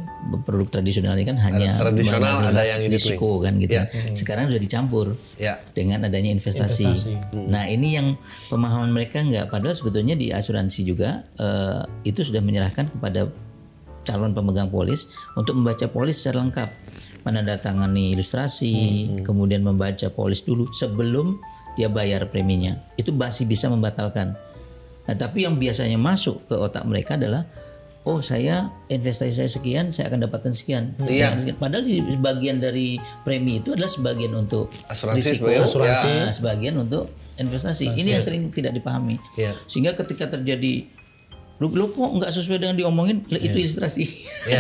[0.48, 3.04] produk tradisional ini kan hanya tradisional, ada yang unit link.
[3.04, 3.76] risiko kan gitu.
[3.76, 3.84] Iya.
[4.16, 5.60] Sekarang sudah dicampur Ya.
[5.76, 6.88] dengan adanya investasi.
[6.88, 7.44] Investasi.
[7.52, 8.16] Nah ini yang
[8.48, 9.52] pemahaman mereka nggak.
[9.52, 13.28] Padahal sebetulnya di asuransi juga eh, itu sudah menyerahkan kepada
[14.04, 16.70] calon pemegang polis untuk membaca polis secara lengkap,
[17.24, 18.76] menandatangani ilustrasi,
[19.24, 21.40] kemudian membaca polis dulu sebelum
[21.74, 22.78] dia bayar preminya.
[23.00, 24.36] Itu masih bisa membatalkan.
[25.04, 27.44] Nah tapi yang biasanya masuk ke otak mereka adalah
[28.04, 30.92] Oh saya investasi saya sekian, saya akan dapatkan sekian.
[31.08, 31.40] Iya.
[31.40, 36.12] Nah, Padahal di bagian dari premi itu adalah sebagian untuk Asuransi risiko, sebagai- Asuransi.
[36.12, 37.08] Nah, sebagian untuk
[37.40, 37.96] investasi.
[37.96, 39.16] Ini yang sering tidak dipahami.
[39.40, 39.56] Iya.
[39.72, 40.84] Sehingga ketika terjadi
[41.64, 44.04] lu, lu kok nggak sesuai dengan diomongin, lah, itu ilustrasi.
[44.44, 44.60] Ya.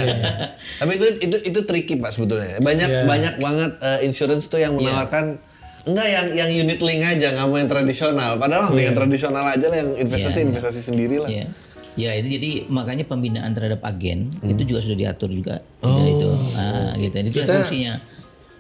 [0.79, 2.55] Tapi itu itu itu tricky Pak sebetulnya.
[2.57, 3.03] Banyak Iya.
[3.03, 5.35] banyak banget eh, insurance tuh yang menawarkan
[5.83, 8.39] enggak yang yang unit link aja nggak mau yang tradisional.
[8.39, 11.27] Padahal yang tradisional aja lah yang investasi investasi sendiri lah.
[11.27, 11.51] Iya.
[11.93, 16.29] Ya itu jadi makanya pembinaan terhadap agen itu juga sudah diatur juga Tidak itu.
[16.55, 17.15] Nah, gitu.
[17.21, 17.93] Itu Kita- fungsinya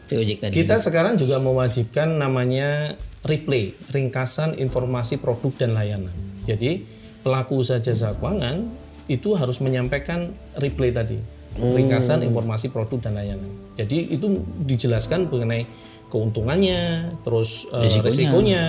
[0.03, 0.53] POJK tadi.
[0.53, 6.13] Kita sekarang juga mewajibkan namanya replay, ringkasan informasi produk dan layanan.
[6.43, 6.83] Jadi
[7.23, 8.67] pelaku usaha jasa keuangan
[9.07, 11.19] itu harus menyampaikan replay tadi,
[11.59, 13.51] ringkasan informasi produk dan layanan.
[13.75, 15.67] Jadi itu dijelaskan mengenai
[16.07, 18.05] keuntungannya, terus eh, Risikonya.
[18.05, 18.63] resikonya,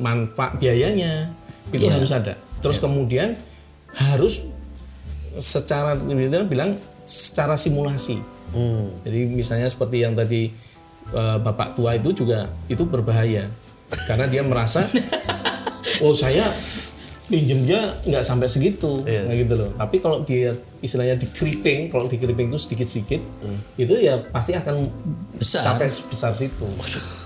[0.00, 1.32] manfaat biayanya
[1.72, 2.36] itu harus ada.
[2.60, 3.38] Terus kemudian
[3.96, 4.44] harus
[5.40, 5.96] secara
[6.44, 8.20] bilang secara simulasi.
[9.08, 10.52] Jadi misalnya seperti yang tadi
[11.12, 13.48] eh, bapak tua itu juga itu berbahaya
[14.08, 14.88] karena dia merasa
[16.04, 16.52] oh saya
[17.32, 19.72] pinjemnya nggak sampai segitu, nah gitu loh.
[19.72, 23.24] Tapi kalau dia istilahnya di creeping, kalau di creeping itu sedikit-sedikit,
[23.80, 24.92] itu ya pasti akan
[25.40, 25.64] Besar.
[25.64, 26.68] sampai sebesar situ.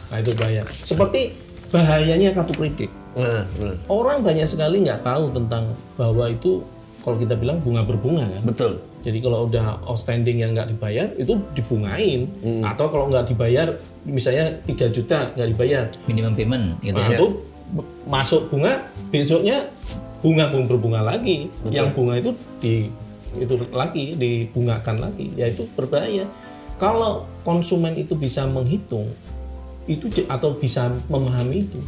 [0.06, 0.62] Nah itu bahaya.
[0.86, 1.34] Seperti
[1.74, 2.90] bahayanya kartu kredit.
[3.18, 3.50] Benar.
[3.90, 6.62] Orang banyak sekali nggak tahu tentang bahwa itu
[7.02, 8.42] kalau kita bilang bunga berbunga kan.
[8.46, 8.72] Betul.
[9.06, 12.26] Jadi kalau udah outstanding yang nggak dibayar itu dibungain
[12.62, 13.70] atau kalau nggak dibayar
[14.02, 16.98] misalnya 3 juta nggak dibayar minimum payment gitu.
[16.98, 17.38] nah, itu b-
[18.06, 19.66] masuk bunga besoknya
[20.22, 21.50] bunga pun berbunga lagi.
[21.68, 22.30] Yang bunga itu
[22.62, 22.74] di
[23.36, 26.24] itu lagi dibungakan lagi ya itu berbahaya.
[26.76, 29.12] Kalau konsumen itu bisa menghitung
[29.86, 31.80] itu atau bisa memahami itu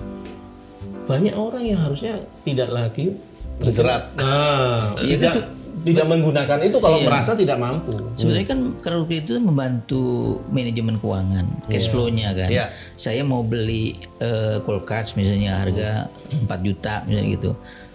[1.09, 3.17] banyak orang yang harusnya tidak lagi
[3.59, 4.15] Terjerat.
[4.15, 5.47] nah Iya kan, tidak
[5.85, 7.07] tidak menggunakan itu kalau Iya.
[7.07, 10.03] merasa tidak mampu Sebenarnya kan kartu kredit itu membantu
[10.49, 12.49] manajemen keuangan, cash flow-nya kan.
[12.49, 12.67] Iya.
[12.95, 17.51] Saya mau beli eh, kulkas misalnya harga 4 juta misalnya gitu.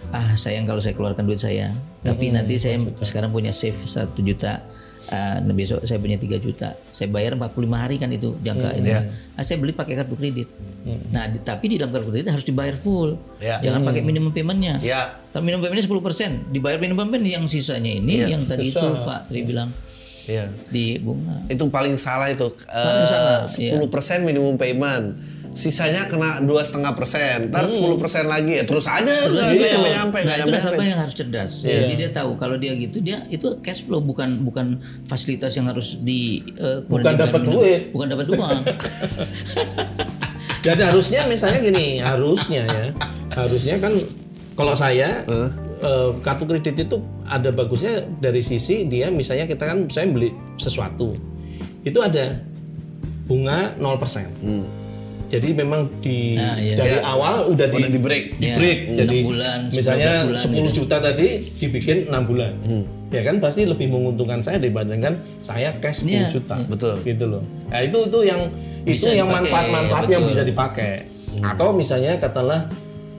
[0.08, 1.72] Ah, sayang kalau saya keluarkan duit saya.
[2.04, 4.60] Tapi nanti saya sekarang punya save 1 juta.
[5.36, 6.74] Nah besok saya punya 3 juta.
[6.90, 8.88] Saya bayar 45 hari kan itu jangka itu.
[9.32, 10.48] Ah, saya beli pakai kartu kredit.
[11.08, 13.16] Nah, di- tapi di dalam kartu kredit harus dibayar full.
[13.38, 13.58] Iya.
[13.60, 14.78] Jangan pakai minimum paymentnya.
[14.78, 15.18] Ya.
[15.30, 19.42] Kalau minimum paymentnya 10%, dibayar minimum payment yang sisanya ini yang tadi itu Pak Tri
[19.42, 19.70] bilang
[20.24, 20.48] Iya.
[20.66, 21.44] di bunga.
[21.46, 22.48] Itu paling salah itu.
[22.64, 23.72] Paling salah, iya.
[23.72, 25.33] Sepuluh persen minimum payment.
[25.54, 29.88] Sisanya kena dua setengah persen, ntar sepuluh persen lagi, ya terus aja nggak nggak nyampe
[29.94, 31.52] nyampe, Nah itu nyampe nasabah yang harus cerdas.
[31.62, 35.94] Jadi dia tahu kalau dia gitu dia itu cash flow bukan bukan fasilitas yang harus
[36.02, 37.80] di kemudian Bukan dapat duit.
[37.94, 38.58] bukan dapat uang.
[40.64, 42.86] Dan harusnya misalnya gini, harusnya ya,
[43.36, 43.92] harusnya kan
[44.56, 46.96] kalau saya eh, kartu kredit itu
[47.28, 51.12] ada bagusnya dari sisi dia misalnya kita kan saya beli sesuatu
[51.84, 52.40] itu ada
[53.28, 53.84] bunga 0%.
[55.34, 56.74] Jadi memang di Nah, iya.
[56.76, 57.02] dari Ya.
[57.04, 58.24] awal udah di, Udah di break.
[58.38, 58.78] di Ya, break.
[58.94, 60.76] Jadi bulan, misalnya 12 bulan 10 gitu.
[60.80, 62.52] juta tadi dibikin 6 bulan.
[63.10, 66.56] Ya kan pasti lebih menguntungkan saya dibandingkan saya cash 10 Iya, juta.
[66.64, 66.94] Betul.
[67.02, 67.42] Gitu loh.
[67.66, 68.40] Nah, itu itu yang
[68.84, 70.30] itu Bisa yang dipakai, manfaat-manfaat yang betul.
[70.30, 70.92] bisa dipakai.
[71.40, 72.60] Atau misalnya katakanlah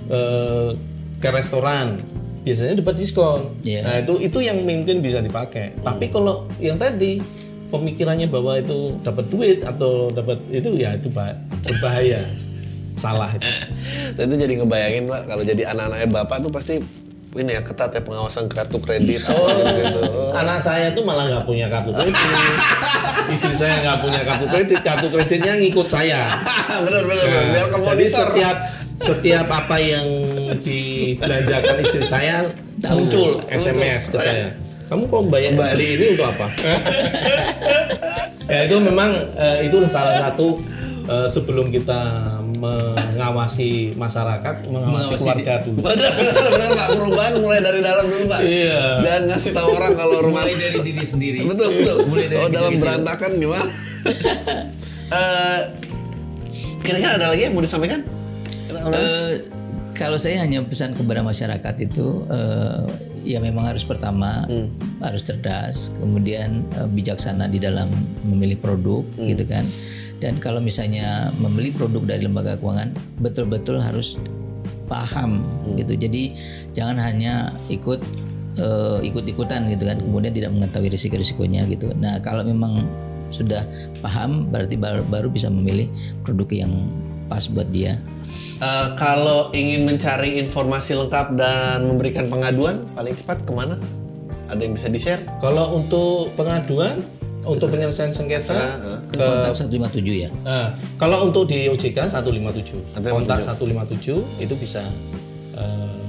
[0.08, 0.70] eh,
[1.18, 1.98] ke restoran
[2.42, 3.42] biasanya dapat diskon.
[3.60, 3.82] Iya.
[3.82, 5.74] Nah, itu itu yang mungkin bisa dipakai.
[5.80, 7.18] Tapi kalau yang tadi
[7.68, 12.22] pemikirannya bahwa itu dapat duit atau dapat itu ya itu bah- berbahaya.
[12.96, 13.44] Salah itu.
[14.16, 16.76] Dan itu jadi ngebayangin pak kalau jadi anak-anaknya bapak tuh pasti
[17.36, 20.00] ini ya ketat ya pengawasan kartu kredit Oh, gitu.
[20.32, 22.16] anak saya tuh malah nggak punya kartu kredit.
[23.28, 24.80] Istri saya nggak punya kartu kredit.
[24.80, 26.40] Kartu kreditnya ngikut saya.
[26.88, 28.58] bener bener Nah, biar jadi setiap
[28.96, 30.08] setiap apa yang
[30.64, 32.48] dibelanjakan istri saya
[32.80, 34.48] muncul SMS ke saya.
[34.86, 36.48] Kamu kok bayar beli ini untuk apa?
[38.46, 40.62] ya itu memang eh, itu salah satu
[41.06, 45.80] eh, sebelum kita mengawasi masyarakat, mengawasi, Mengawasi keluarga dulu.
[45.82, 48.40] bener bener bener pak perubahan mulai dari dalam dulu pak.
[48.42, 48.82] Iya.
[49.02, 51.38] Dan ngasih tahu orang kalau rumah Mulai dari diri sendiri.
[51.44, 51.98] betul betul.
[52.06, 53.68] Mulai dari oh dalam berantakan gimana?
[55.06, 55.60] Eh,
[56.82, 58.02] kira-kira ada lagi yang mau disampaikan?
[58.70, 59.32] Eh,
[59.94, 62.82] kalau saya hanya pesan kepada masyarakat itu eh,
[63.26, 64.46] ya memang harus pertama
[65.02, 67.90] harus cerdas, kemudian eh, bijaksana di dalam
[68.24, 69.66] memilih produk gitu kan.
[70.24, 74.16] Dan kalau misalnya membeli produk dari lembaga keuangan betul-betul harus
[74.88, 75.44] paham
[75.76, 75.98] gitu.
[75.98, 76.38] Jadi
[76.78, 78.00] jangan hanya ikut
[78.62, 81.92] eh, ikut-ikutan gitu kan, kemudian tidak mengetahui risiko-risikonya gitu.
[81.98, 82.86] Nah kalau memang
[83.34, 83.66] sudah
[84.06, 85.90] paham berarti baru, baru bisa memilih
[86.22, 86.72] produk yang
[87.26, 87.98] pas buat dia.
[88.56, 93.76] Eh, kalau ingin mencari informasi lengkap dan memberikan pengaduan paling cepat ke mana?
[94.48, 95.28] Ada yang bisa di share?
[95.44, 97.04] Kalau untuk pengaduan,
[97.44, 98.56] untuk penyelesaian sengketa,
[99.12, 100.30] ke kontak 157 ya.
[100.48, 103.12] Nah, kalau untuk di OJK 157, 157.
[103.12, 104.88] kontak 157 itu bisa
[105.60, 106.00] eh,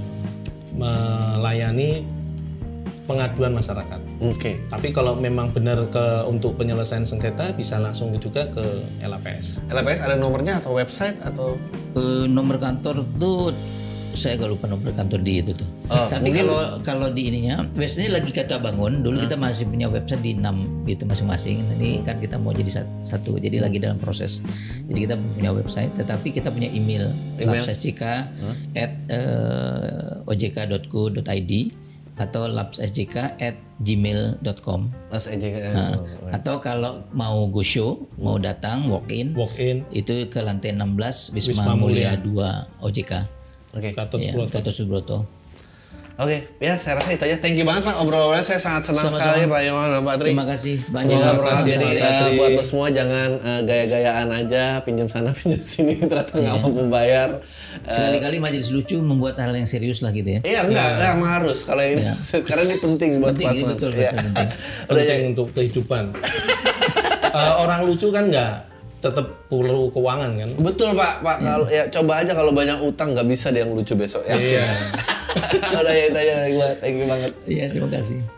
[0.78, 2.06] melayani
[3.06, 4.00] pengaduan masyarakat.
[4.20, 4.58] Oke.
[4.66, 8.62] Tapi kalau memang benar ke untuk penyelesaian sengketa bisa langsung juga ke
[9.00, 9.62] LAPS.
[9.66, 11.54] LPS ada nomornya atau website atau
[11.96, 13.54] Eh, nomor kantor tuh
[14.12, 15.68] saya gak lupa nomor kantor di itu tuh.
[15.86, 19.00] Oh, Tapi kalau kalau di ininya, biasanya lagi kita bangun.
[19.00, 21.68] Dulu kita masih punya website di 6 itu masing-masing.
[21.72, 24.40] Ini kan kita mau jadi sat- satu, jadi lagi dalam proses.
[24.88, 27.64] Jadi kita punya website, tetapi kita punya email, Email?
[27.64, 28.02] lapsjk
[28.74, 31.52] at eh, ojk.co.id
[32.16, 35.44] atau lapsjk at gmail.com EJ
[35.76, 36.00] Nah,
[36.32, 41.36] atau kalau mau go show, mau datang walk in, Walk in itu ke lantai 16
[41.36, 43.12] Wisma, Wisma Mulia 2 OJK.
[43.76, 43.92] Oke.
[43.92, 44.52] Gatot Ya, Subroto.
[44.56, 45.18] Gatot Subroto.
[46.16, 47.36] Oke, ya saya rasa itu aja.
[47.36, 48.40] Thank you banget Pak obrolannya.
[48.40, 49.36] Saya sangat senang Sama-sama.
[49.36, 50.28] sekali Pak Iwan dan Pak Tri.
[50.32, 51.04] Terima kasih banyak.
[51.04, 51.68] Semoga Terima berhasil.
[51.68, 56.32] kasih, Jadi eh, buat lo semua jangan eh, gaya-gayaan aja pinjam sana pinjam sini ternyata
[56.34, 57.28] nggak mampu bayar.
[57.78, 60.40] Eh, Sekali-kali majelis lucu membuat hal yang serius lah gitu ya.
[60.40, 61.58] Iya enggak, enggak emang harus.
[61.62, 62.00] Kalau ini
[62.32, 63.70] sekarang ini penting buat Penting, pelajaran.
[63.70, 64.08] betul, Iya.
[64.08, 64.48] betul, penting.
[64.88, 65.04] Udah ya.
[65.04, 66.02] penting untuk kehidupan.
[67.28, 68.52] Eh, orang lucu kan nggak
[68.96, 70.48] tetap perlu keuangan kan?
[70.56, 73.92] Betul Pak, Pak kalau ya coba aja kalau banyak utang nggak bisa deh yang lucu
[73.92, 74.32] besok ya.
[74.32, 74.64] Iya.
[75.36, 76.68] Udah ya itu aja dari gua.
[76.80, 77.32] Thank you banget.
[77.44, 78.35] Iya, terima kasih.